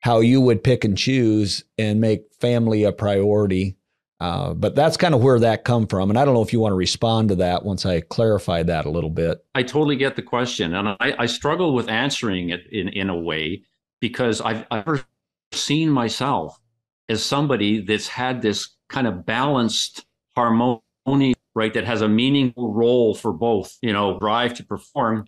[0.00, 3.76] how you would pick and choose and make family a priority.
[4.20, 6.58] Uh, but that's kind of where that come from, and I don't know if you
[6.58, 9.44] want to respond to that once I clarify that a little bit.
[9.54, 13.16] I totally get the question, and I, I struggle with answering it in in a
[13.16, 13.62] way
[14.00, 15.06] because I've, I've
[15.52, 16.58] seen myself
[17.08, 20.04] as somebody that's had this kind of balanced
[20.36, 20.80] harmony,
[21.54, 21.74] right?
[21.74, 25.26] That has a meaningful role for both, you know, drive to perform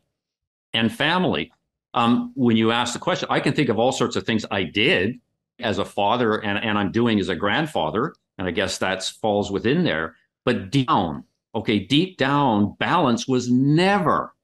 [0.72, 1.52] and family.
[1.94, 4.62] Um, when you ask the question, I can think of all sorts of things I
[4.62, 5.20] did
[5.58, 8.14] as a father and, and I'm doing as a grandfather.
[8.38, 10.16] And I guess that falls within there.
[10.44, 11.24] But down,
[11.54, 14.34] okay, deep down, balance was never,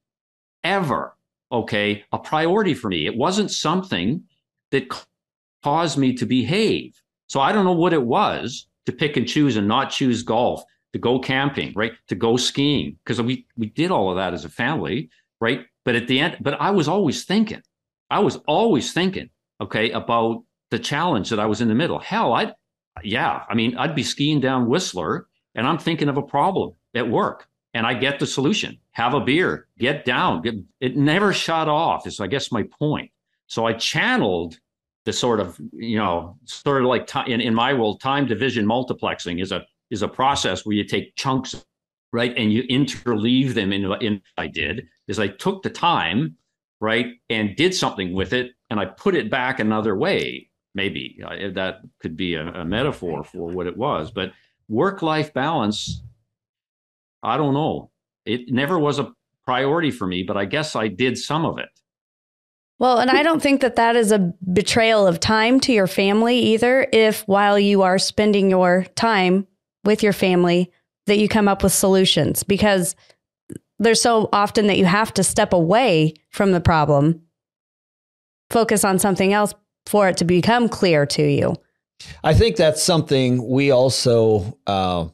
[0.65, 1.17] ever,
[1.53, 3.07] okay, a priority for me.
[3.07, 4.25] It wasn't something
[4.73, 4.89] that
[5.63, 7.01] caused me to behave.
[7.29, 10.63] So I don't know what it was to pick and choose and not choose golf,
[10.93, 11.93] to go camping, right?
[12.09, 15.11] To go skiing, because we we did all of that as a family,
[15.41, 15.67] right?
[15.85, 17.63] But at the end, but I was always thinking,
[18.11, 19.31] I was always thinking,
[19.61, 21.99] okay, about the challenge that I was in the middle.
[21.99, 22.55] Hell, I'd,
[23.03, 27.09] yeah, I mean, I'd be skiing down Whistler and I'm thinking of a problem at
[27.09, 28.79] work and I get the solution.
[28.93, 30.43] Have a beer, get down.
[30.43, 33.11] Get, it never shut off, is I guess my point.
[33.47, 34.59] So I channeled
[35.05, 39.41] the sort of, you know, sort of like in, in my world, time division multiplexing
[39.41, 41.65] is a is a process where you take chunks
[42.17, 42.33] right?
[42.37, 46.37] And you interleave them in, in I did is I took the time,
[46.81, 50.49] right, and did something with it, and I put it back another way.
[50.75, 54.33] Maybe uh, that could be a, a metaphor for what it was, but
[54.69, 56.03] work-life balance.
[57.23, 57.91] I don't know.
[58.25, 59.13] It never was a
[59.45, 61.69] priority for me, but I guess I did some of it.
[62.79, 66.39] Well, and I don't think that that is a betrayal of time to your family
[66.39, 66.87] either.
[66.93, 69.47] If while you are spending your time
[69.87, 70.71] with your family,
[71.07, 72.97] that you come up with solutions because
[73.79, 77.23] there's so often that you have to step away from the problem,
[78.51, 79.55] focus on something else
[79.87, 81.55] for it to become clear to you.
[82.25, 85.09] I think that's something we also uh,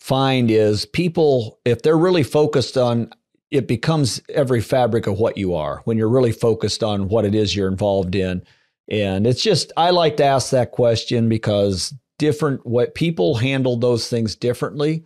[0.00, 3.10] find is people, if they're really focused on,
[3.50, 7.34] it becomes every fabric of what you are when you're really focused on what it
[7.34, 8.42] is you're involved in.
[8.88, 14.08] And it's just, I like to ask that question because different what people handle those
[14.08, 15.04] things differently.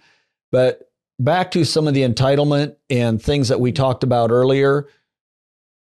[0.53, 4.89] But back to some of the entitlement and things that we talked about earlier,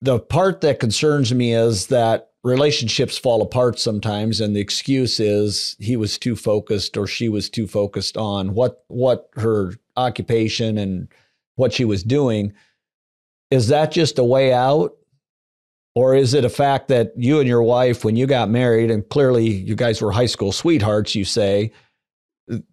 [0.01, 5.76] the part that concerns me is that relationships fall apart sometimes and the excuse is
[5.80, 11.07] he was too focused or she was too focused on what what her occupation and
[11.55, 12.53] what she was doing
[13.49, 14.95] is that just a way out
[15.95, 19.07] or is it a fact that you and your wife, when you got married, and
[19.09, 21.71] clearly you guys were high school sweethearts, you say,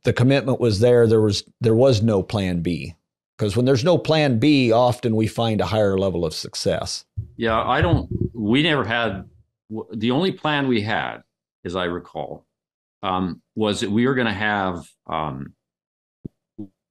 [0.02, 1.06] the commitment was there.
[1.06, 2.94] There was there was no plan B.
[3.38, 7.04] Because when there's no plan B, often we find a higher level of success.
[7.36, 8.08] Yeah, I don't.
[8.34, 9.24] We never had.
[9.94, 11.22] The only plan we had,
[11.64, 12.44] as I recall,
[13.02, 15.54] um, was that we were going to have um,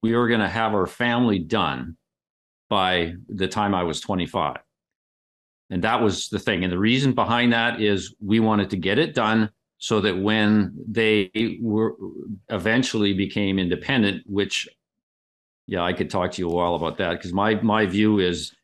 [0.02, 1.96] we were going to have our family done
[2.68, 4.58] by the time I was 25.
[5.72, 6.64] And that was the thing.
[6.64, 10.74] And the reason behind that is we wanted to get it done so that when
[10.86, 11.30] they
[11.62, 11.96] were
[12.50, 14.68] eventually became independent, which
[15.66, 18.54] yeah, I could talk to you a while about that because my my view is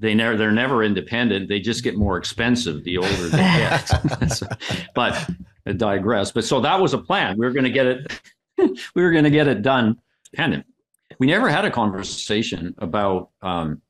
[0.00, 1.48] they never they're never independent.
[1.48, 4.28] They just get more expensive the older they get.
[4.32, 4.48] so,
[4.92, 5.30] but
[5.66, 6.32] I digress.
[6.32, 7.38] But so that was a plan.
[7.38, 8.20] We were going to get it.
[8.94, 10.00] we were going to get it done
[10.32, 10.64] independent.
[11.20, 13.80] We never had a conversation about um,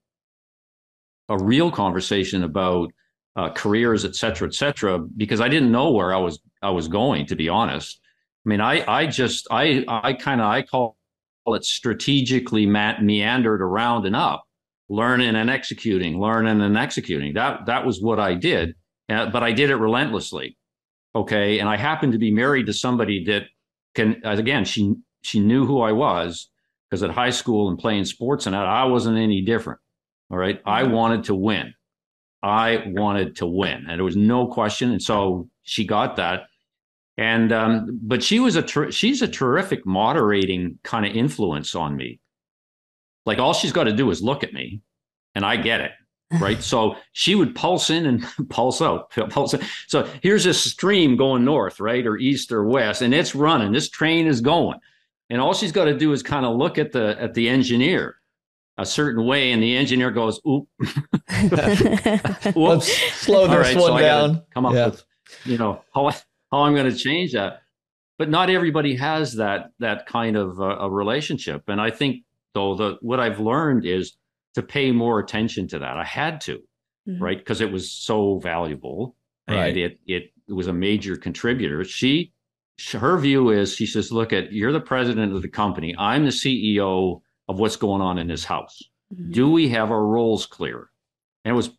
[1.29, 2.93] a real conversation about
[3.37, 6.89] uh, careers, et cetera, et cetera, because I didn't know where I was I was
[6.89, 7.27] going.
[7.27, 8.01] To be honest,
[8.45, 10.97] I mean, I I just I I kind of I call
[11.49, 14.45] it strategically meandered around and up,
[14.89, 17.35] learning and executing, learning and executing.
[17.35, 18.75] That that was what I did,
[19.09, 20.57] uh, but I did it relentlessly.
[21.15, 23.45] Okay, and I happened to be married to somebody that
[23.95, 26.49] can again she she knew who I was
[26.89, 29.81] because at high school and playing sports and that I wasn't any different.
[30.31, 30.61] All right.
[30.67, 30.93] I mm-hmm.
[30.93, 31.75] wanted to win.
[32.43, 33.87] I wanted to win.
[33.89, 34.93] And there was no question.
[34.93, 36.45] And so she got that.
[37.19, 41.97] And, um, but she was a, ter- she's a terrific moderating kind of influence on
[41.97, 42.21] me.
[43.25, 44.83] Like all she's got to do is look at me
[45.35, 45.93] and I get it.
[46.41, 46.63] Right.
[46.63, 49.63] so she would pulse in and pulse out, pulse in.
[49.87, 52.07] So here's this stream going north, right?
[52.07, 53.73] Or east or west, and it's running.
[53.73, 54.79] This train is going.
[55.31, 58.17] And all she's got to do is kind of look at the, at the engineer
[58.79, 60.69] a certain way, and the engineer goes, "Oop,
[62.55, 64.87] Let's slow this right, one so down." Come up yeah.
[64.87, 65.05] with,
[65.45, 66.11] you know, how
[66.51, 67.63] how I'm going to change that.
[68.19, 72.25] But not everybody has that that kind of uh, a relationship, and I think
[72.55, 74.17] though the what I've learned is
[74.55, 75.99] to pay more attention to that.
[75.99, 76.59] I had to,
[77.09, 77.23] mm-hmm.
[77.23, 79.17] right, because it was so valuable,
[79.49, 79.69] right.
[79.69, 81.85] and it it was a major contributor.
[81.85, 82.33] She
[82.93, 85.95] her view is she says, look at you're the president of the company.
[85.99, 88.83] I'm the CEO of what's going on in this house.
[89.15, 89.33] Mm-hmm.
[89.33, 90.91] Do we have our roles clear?
[91.45, 91.71] And it was,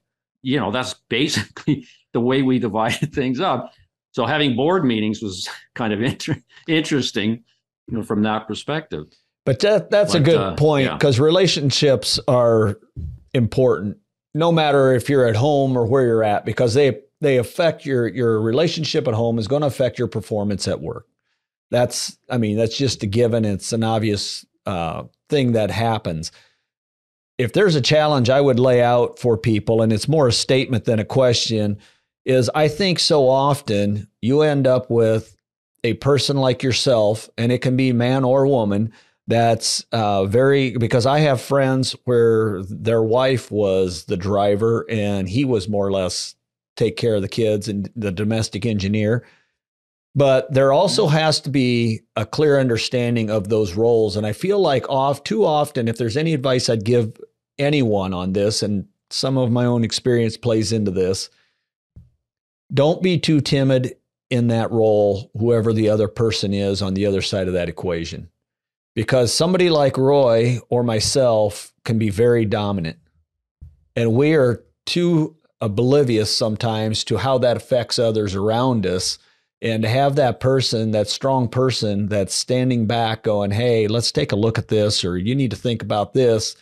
[0.42, 3.74] you know, that's basically the way we divided things up.
[4.12, 7.44] So having board meetings was kind of inter- interesting,
[7.88, 9.06] you know, from that perspective.
[9.46, 11.24] But that, that's but, a good uh, point because yeah.
[11.24, 12.78] relationships are
[13.34, 13.98] important,
[14.34, 18.08] no matter if you're at home or where you're at, because they they affect your
[18.08, 21.08] your relationship at home is going to affect your performance at work.
[21.72, 23.46] That's I mean that's just a given.
[23.46, 26.32] It's an obvious uh, thing that happens.
[27.38, 30.86] If there's a challenge I would lay out for people, and it's more a statement
[30.86, 31.78] than a question,
[32.26, 35.36] is I think so often you end up with
[35.84, 38.92] a person like yourself, and it can be man or woman,
[39.28, 45.44] that's uh, very because I have friends where their wife was the driver and he
[45.44, 46.36] was more or less
[46.78, 49.26] take care of the kids and the domestic engineer.
[50.18, 54.18] But there also has to be a clear understanding of those roles.
[54.18, 57.22] And I feel like off too often, if there's any advice I'd give
[57.60, 61.30] anyone on this, and some of my own experience plays into this,
[62.74, 63.96] don't be too timid
[64.32, 68.28] in that role, whoever the other person is on the other side of that equation.
[68.96, 72.98] Because somebody like Roy or myself can be very dominant.
[73.96, 79.20] And we are too oblivious sometimes to how that affects others around us
[79.62, 84.32] and to have that person that strong person that's standing back going hey let's take
[84.32, 86.56] a look at this or you need to think about this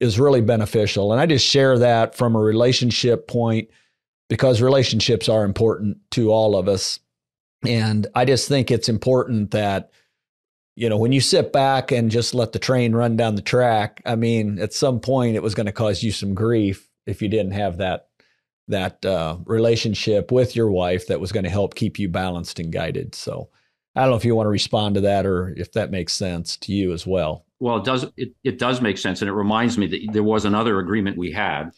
[0.00, 1.12] is really beneficial.
[1.12, 3.68] And i just share that from a relationship point
[4.28, 7.00] because relationships are important to all of us.
[7.66, 9.90] And i just think it's important that
[10.76, 14.00] you know when you sit back and just let the train run down the track
[14.06, 17.28] i mean at some point it was going to cause you some grief if you
[17.28, 18.07] didn't have that
[18.68, 22.72] that uh, relationship with your wife that was going to help keep you balanced and
[22.72, 23.14] guided.
[23.14, 23.48] So
[23.96, 26.56] I don't know if you want to respond to that or if that makes sense
[26.58, 27.44] to you as well.
[27.60, 28.06] Well, it does.
[28.16, 31.32] It, it does make sense, and it reminds me that there was another agreement we
[31.32, 31.70] had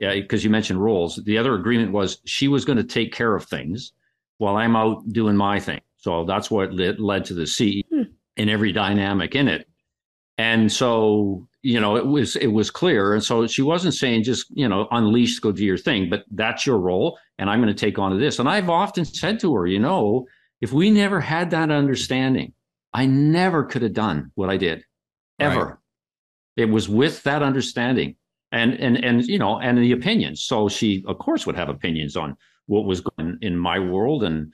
[0.00, 1.16] because you mentioned roles.
[1.24, 3.92] The other agreement was she was going to take care of things
[4.38, 5.80] while I'm out doing my thing.
[5.96, 8.02] So that's what led, led to the C hmm.
[8.36, 9.68] in every dynamic in it.
[10.38, 14.46] And so you know, it was it was clear, and so she wasn't saying just
[14.50, 17.78] you know unleash, go do your thing, but that's your role, and I'm going to
[17.78, 18.38] take on to this.
[18.38, 20.26] And I've often said to her, you know,
[20.60, 22.52] if we never had that understanding,
[22.92, 24.84] I never could have done what I did,
[25.40, 25.64] ever.
[25.64, 25.74] Right.
[26.56, 28.16] It was with that understanding,
[28.52, 30.42] and and and you know, and the opinions.
[30.42, 32.36] So she, of course, would have opinions on
[32.66, 34.52] what was going in my world, and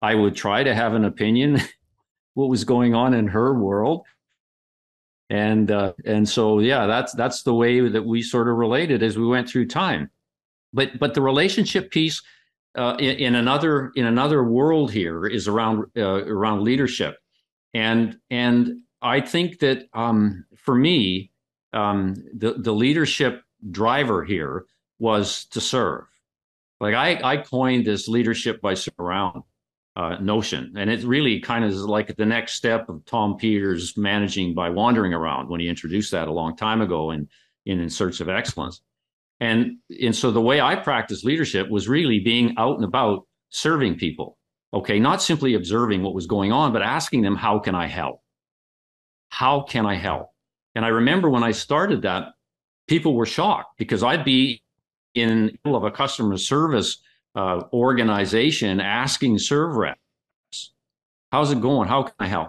[0.00, 1.60] I would try to have an opinion
[2.34, 4.06] what was going on in her world
[5.30, 9.18] and uh, and so yeah that's that's the way that we sort of related as
[9.18, 10.10] we went through time.
[10.72, 12.22] But but the relationship piece
[12.76, 17.16] uh, in, in, another in another world here is around uh, around leadership.
[17.74, 21.30] And and i think that um, for me
[21.72, 24.64] um, the the leadership driver here
[24.98, 26.04] was to serve.
[26.80, 29.42] Like i i coined this leadership by surround
[29.96, 30.74] uh, notion.
[30.76, 34.68] And it really kind of is like the next step of Tom Peters managing by
[34.68, 37.28] wandering around when he introduced that a long time ago in,
[37.64, 38.82] in, in Search of Excellence.
[39.40, 43.96] And, and so the way I practiced leadership was really being out and about serving
[43.96, 44.36] people.
[44.74, 48.20] Okay, not simply observing what was going on, but asking them, how can I help?
[49.30, 50.30] How can I help?
[50.74, 52.32] And I remember when I started that,
[52.86, 54.62] people were shocked because I'd be
[55.14, 56.98] in the middle of a customer service
[57.36, 60.72] uh, organization asking serve reps,
[61.30, 61.88] how's it going?
[61.88, 62.48] How can I help?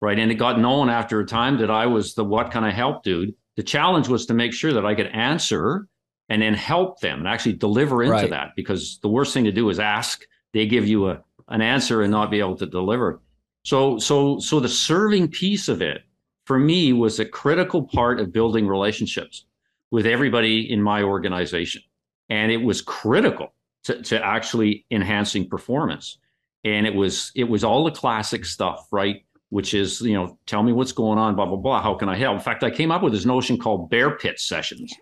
[0.00, 0.18] Right.
[0.18, 3.02] And it got known after a time that I was the what can I help
[3.02, 3.34] dude.
[3.56, 5.86] The challenge was to make sure that I could answer
[6.28, 8.30] and then help them and actually deliver into right.
[8.30, 12.02] that because the worst thing to do is ask, they give you a, an answer
[12.02, 13.20] and not be able to deliver.
[13.64, 16.02] So, so, so the serving piece of it
[16.46, 19.44] for me was a critical part of building relationships
[19.90, 21.82] with everybody in my organization.
[22.28, 23.52] And it was critical
[23.84, 26.18] to, to actually enhancing performance.
[26.64, 29.24] And it was it was all the classic stuff, right?
[29.50, 31.82] Which is, you know, tell me what's going on, blah, blah, blah.
[31.82, 32.36] How can I help?
[32.36, 34.94] In fact, I came up with this notion called bear pit sessions.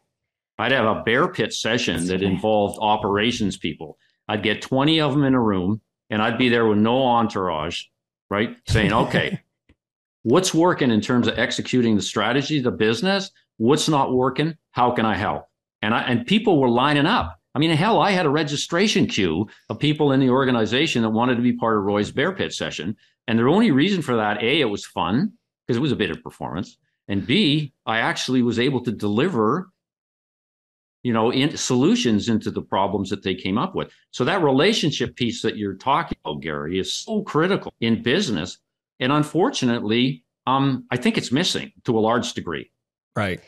[0.59, 3.97] I'd have a bear pit session that involved operations people.
[4.29, 7.85] I'd get 20 of them in a room and I'd be there with no entourage,
[8.29, 8.57] right?
[8.67, 9.41] Saying, okay,
[10.23, 13.31] what's working in terms of executing the strategy, the business?
[13.57, 14.57] What's not working?
[14.73, 15.47] How can I help?
[15.83, 17.40] And I, and people were lining up.
[17.55, 21.37] I mean, hell, I had a registration queue of people in the organization that wanted
[21.37, 22.97] to be part of Roy's Bear Pit session.
[23.27, 25.33] And the only reason for that, A, it was fun
[25.67, 26.77] because it was a bit of performance.
[27.09, 29.71] And B, I actually was able to deliver
[31.03, 33.91] you know, in solutions into the problems that they came up with.
[34.11, 38.59] So that relationship piece that you're talking about, Gary, is so critical in business.
[38.99, 42.71] And unfortunately, um, I think it's missing to a large degree.
[43.17, 43.41] Right.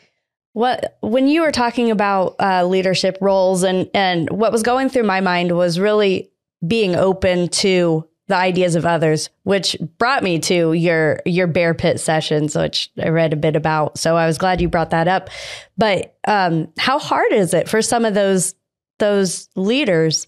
[0.53, 5.03] What when you were talking about uh, leadership roles and and what was going through
[5.03, 6.31] my mind was really
[6.65, 11.99] being open to the ideas of others, which brought me to your your bear pit
[11.99, 13.97] sessions, which I read a bit about.
[13.97, 15.29] So I was glad you brought that up.
[15.77, 18.55] But um, how hard is it for some of those
[18.99, 20.27] those leaders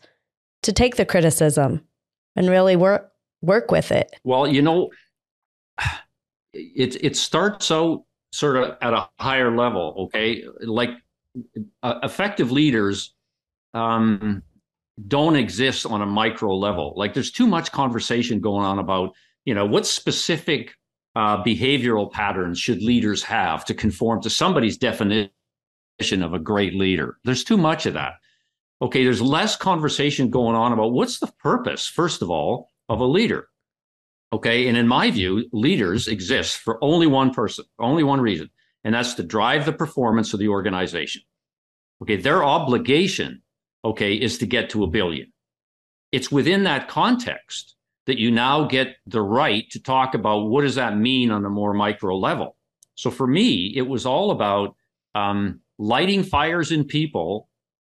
[0.63, 1.85] to take the criticism
[2.35, 3.11] and really work
[3.41, 4.11] work with it?
[4.23, 4.89] Well, you know,
[6.53, 8.03] it it starts out
[8.35, 10.07] sort of at a higher level.
[10.07, 10.91] Okay, like
[11.83, 13.13] uh, effective leaders.
[13.73, 14.43] Um,
[15.07, 16.93] don't exist on a micro level.
[16.95, 19.13] Like there's too much conversation going on about,
[19.43, 20.73] you know, what specific
[21.15, 25.29] uh, behavioral patterns should leaders have to conform to somebody's definition
[26.21, 27.17] of a great leader.
[27.25, 28.13] There's too much of that.
[28.81, 33.05] Okay, there's less conversation going on about what's the purpose, first of all, of a
[33.05, 33.47] leader.
[34.35, 38.49] Okay, and in my view, leaders exist for only one person, only one reason,
[38.83, 41.21] and that's to drive the performance of the organization.
[42.01, 43.41] Okay, their obligation
[43.85, 45.31] okay, is to get to a billion.
[46.11, 47.75] It's within that context
[48.07, 51.49] that you now get the right to talk about what does that mean on a
[51.49, 52.57] more micro level.
[52.95, 54.75] So for me, it was all about
[55.13, 57.47] um, lighting fires in people,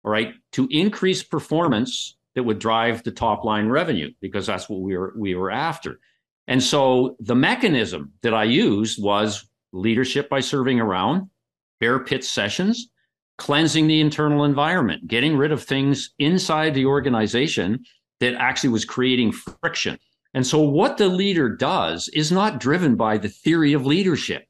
[0.04, 4.80] all right, to increase performance that would drive the top line revenue because that's what
[4.80, 5.98] we were we were after.
[6.48, 11.28] And so the mechanism that I used was leadership by serving around,
[11.78, 12.88] bear pit sessions,
[13.36, 17.84] cleansing the internal environment, getting rid of things inside the organization
[18.20, 19.98] that actually was creating friction.
[20.34, 24.46] And so, what the leader does is not driven by the theory of leadership,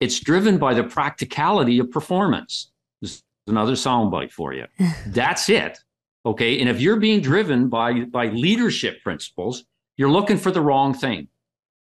[0.00, 2.72] it's driven by the practicality of performance.
[3.00, 4.66] This is another soundbite for you.
[5.06, 5.78] That's it.
[6.26, 6.60] Okay.
[6.60, 9.64] And if you're being driven by, by leadership principles,
[9.96, 11.28] you're looking for the wrong thing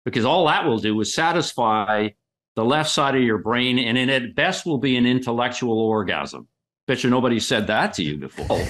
[0.05, 2.09] because all that will do is satisfy
[2.57, 6.49] the left side of your brain, and in at best will be an intellectual orgasm.
[6.89, 8.61] Bet you nobody said that to you before.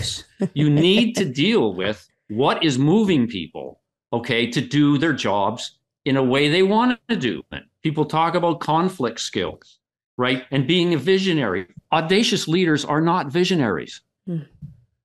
[0.53, 3.81] you need to deal with what is moving people,
[4.13, 7.63] okay, to do their jobs in a way they want to do it.
[7.83, 9.79] People talk about conflict skills,
[10.19, 10.45] right?
[10.51, 11.67] And being a visionary.
[11.91, 14.41] Audacious leaders are not visionaries hmm.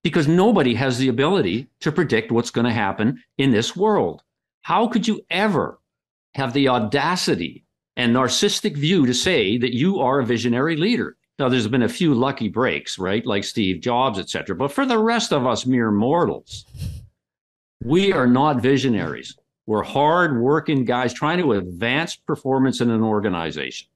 [0.03, 4.21] Because nobody has the ability to predict what's going to happen in this world.
[4.61, 5.79] How could you ever
[6.35, 7.63] have the audacity
[7.95, 11.15] and narcissistic view to say that you are a visionary leader.
[11.39, 13.25] Now, there's been a few lucky breaks, right?
[13.25, 14.55] Like Steve Jobs, et cetera.
[14.55, 16.65] But for the rest of us mere mortals,
[17.83, 19.35] we are not visionaries.
[19.65, 23.87] We're hard working guys trying to advance performance in an organization.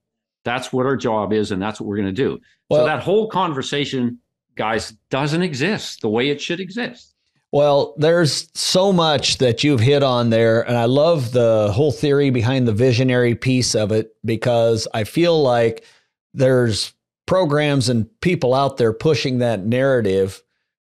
[0.46, 2.40] That's what our job is, and that's what we're going to do.
[2.70, 4.20] Well, so that whole conversation,
[4.58, 7.14] guys, doesn't exist the way it should exist.
[7.52, 10.68] Well, there's so much that you've hit on there.
[10.68, 15.42] And I love the whole theory behind the visionary piece of it because I feel
[15.42, 15.86] like
[16.34, 16.94] there's
[17.26, 20.44] programs and people out there pushing that narrative.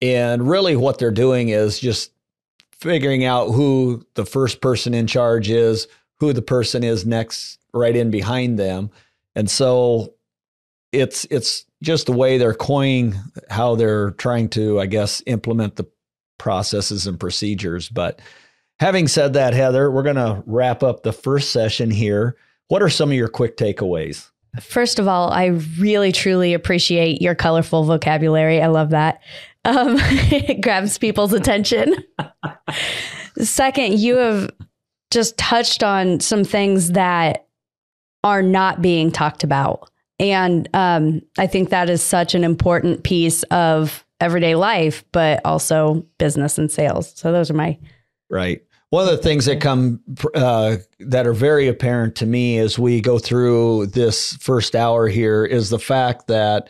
[0.01, 2.11] And really, what they're doing is just
[2.73, 5.87] figuring out who the first person in charge is,
[6.19, 8.89] who the person is next, right in behind them.
[9.35, 10.15] And so
[10.91, 13.15] it's it's just the way they're coining
[13.49, 15.87] how they're trying to, I guess, implement the
[16.37, 17.89] processes and procedures.
[17.89, 18.19] But
[18.79, 22.37] having said that, Heather, we're going to wrap up the first session here.
[22.67, 24.29] What are some of your quick takeaways?
[24.59, 25.45] First of all, I
[25.79, 28.61] really truly appreciate your colorful vocabulary.
[28.61, 29.21] I love that.
[29.63, 31.95] Um, it grabs people's attention.
[33.37, 34.51] Second, you have
[35.09, 37.47] just touched on some things that
[38.23, 39.89] are not being talked about.
[40.21, 46.05] And um, I think that is such an important piece of everyday life, but also
[46.19, 47.11] business and sales.
[47.15, 47.77] So those are my
[48.29, 48.61] right.
[48.91, 50.01] One of the things that come
[50.35, 55.43] uh, that are very apparent to me as we go through this first hour here
[55.43, 56.69] is the fact that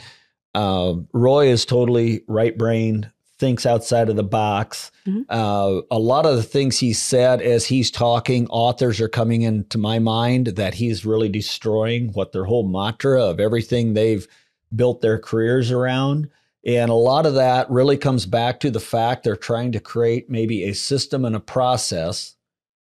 [0.55, 4.91] uh, Roy is totally right brain, thinks outside of the box.
[5.07, 5.23] Mm-hmm.
[5.27, 9.79] Uh, a lot of the things he said as he's talking, authors are coming into
[9.79, 14.27] my mind that he's really destroying what their whole mantra of everything they've
[14.75, 16.29] built their careers around.
[16.63, 20.29] And a lot of that really comes back to the fact they're trying to create
[20.29, 22.35] maybe a system and a process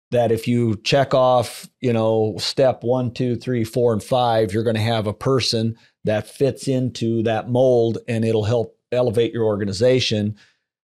[0.09, 4.63] that if you check off, you know, step one, two, three, four, and five, you're
[4.63, 9.45] going to have a person that fits into that mold and it'll help elevate your
[9.45, 10.35] organization.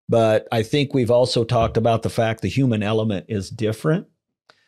[0.09, 4.07] But I think we've also talked about the fact the human element is different.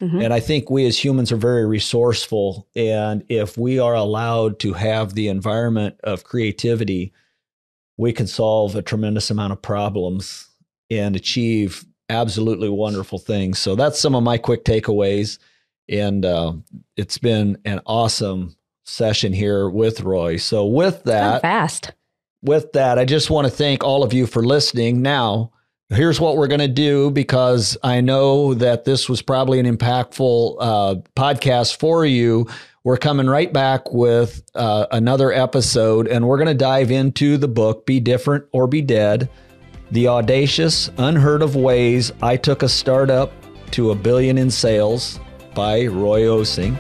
[0.02, 0.22] Mm-hmm.
[0.22, 2.68] And I think we as humans are very resourceful.
[2.76, 7.14] And if we are allowed to have the environment of creativity,
[7.98, 10.50] we can solve a tremendous amount of problems
[10.90, 13.58] and achieve absolutely wonderful things.
[13.60, 15.40] So that's some of my quick takeaways.
[15.88, 16.54] And uh,
[16.98, 20.38] it's been an awesome session here with Roy.
[20.38, 21.94] So with that, fast.
[22.46, 25.02] With that, I just want to thank all of you for listening.
[25.02, 25.52] Now,
[25.90, 30.58] here's what we're going to do because I know that this was probably an impactful
[30.60, 32.48] uh, podcast for you.
[32.84, 37.48] We're coming right back with uh, another episode, and we're going to dive into the
[37.48, 39.28] book Be Different or Be Dead
[39.90, 43.34] The Audacious, Unheard of Ways I Took a Startup
[43.72, 45.20] to a Billion in Sales
[45.56, 46.78] by Roy Osing.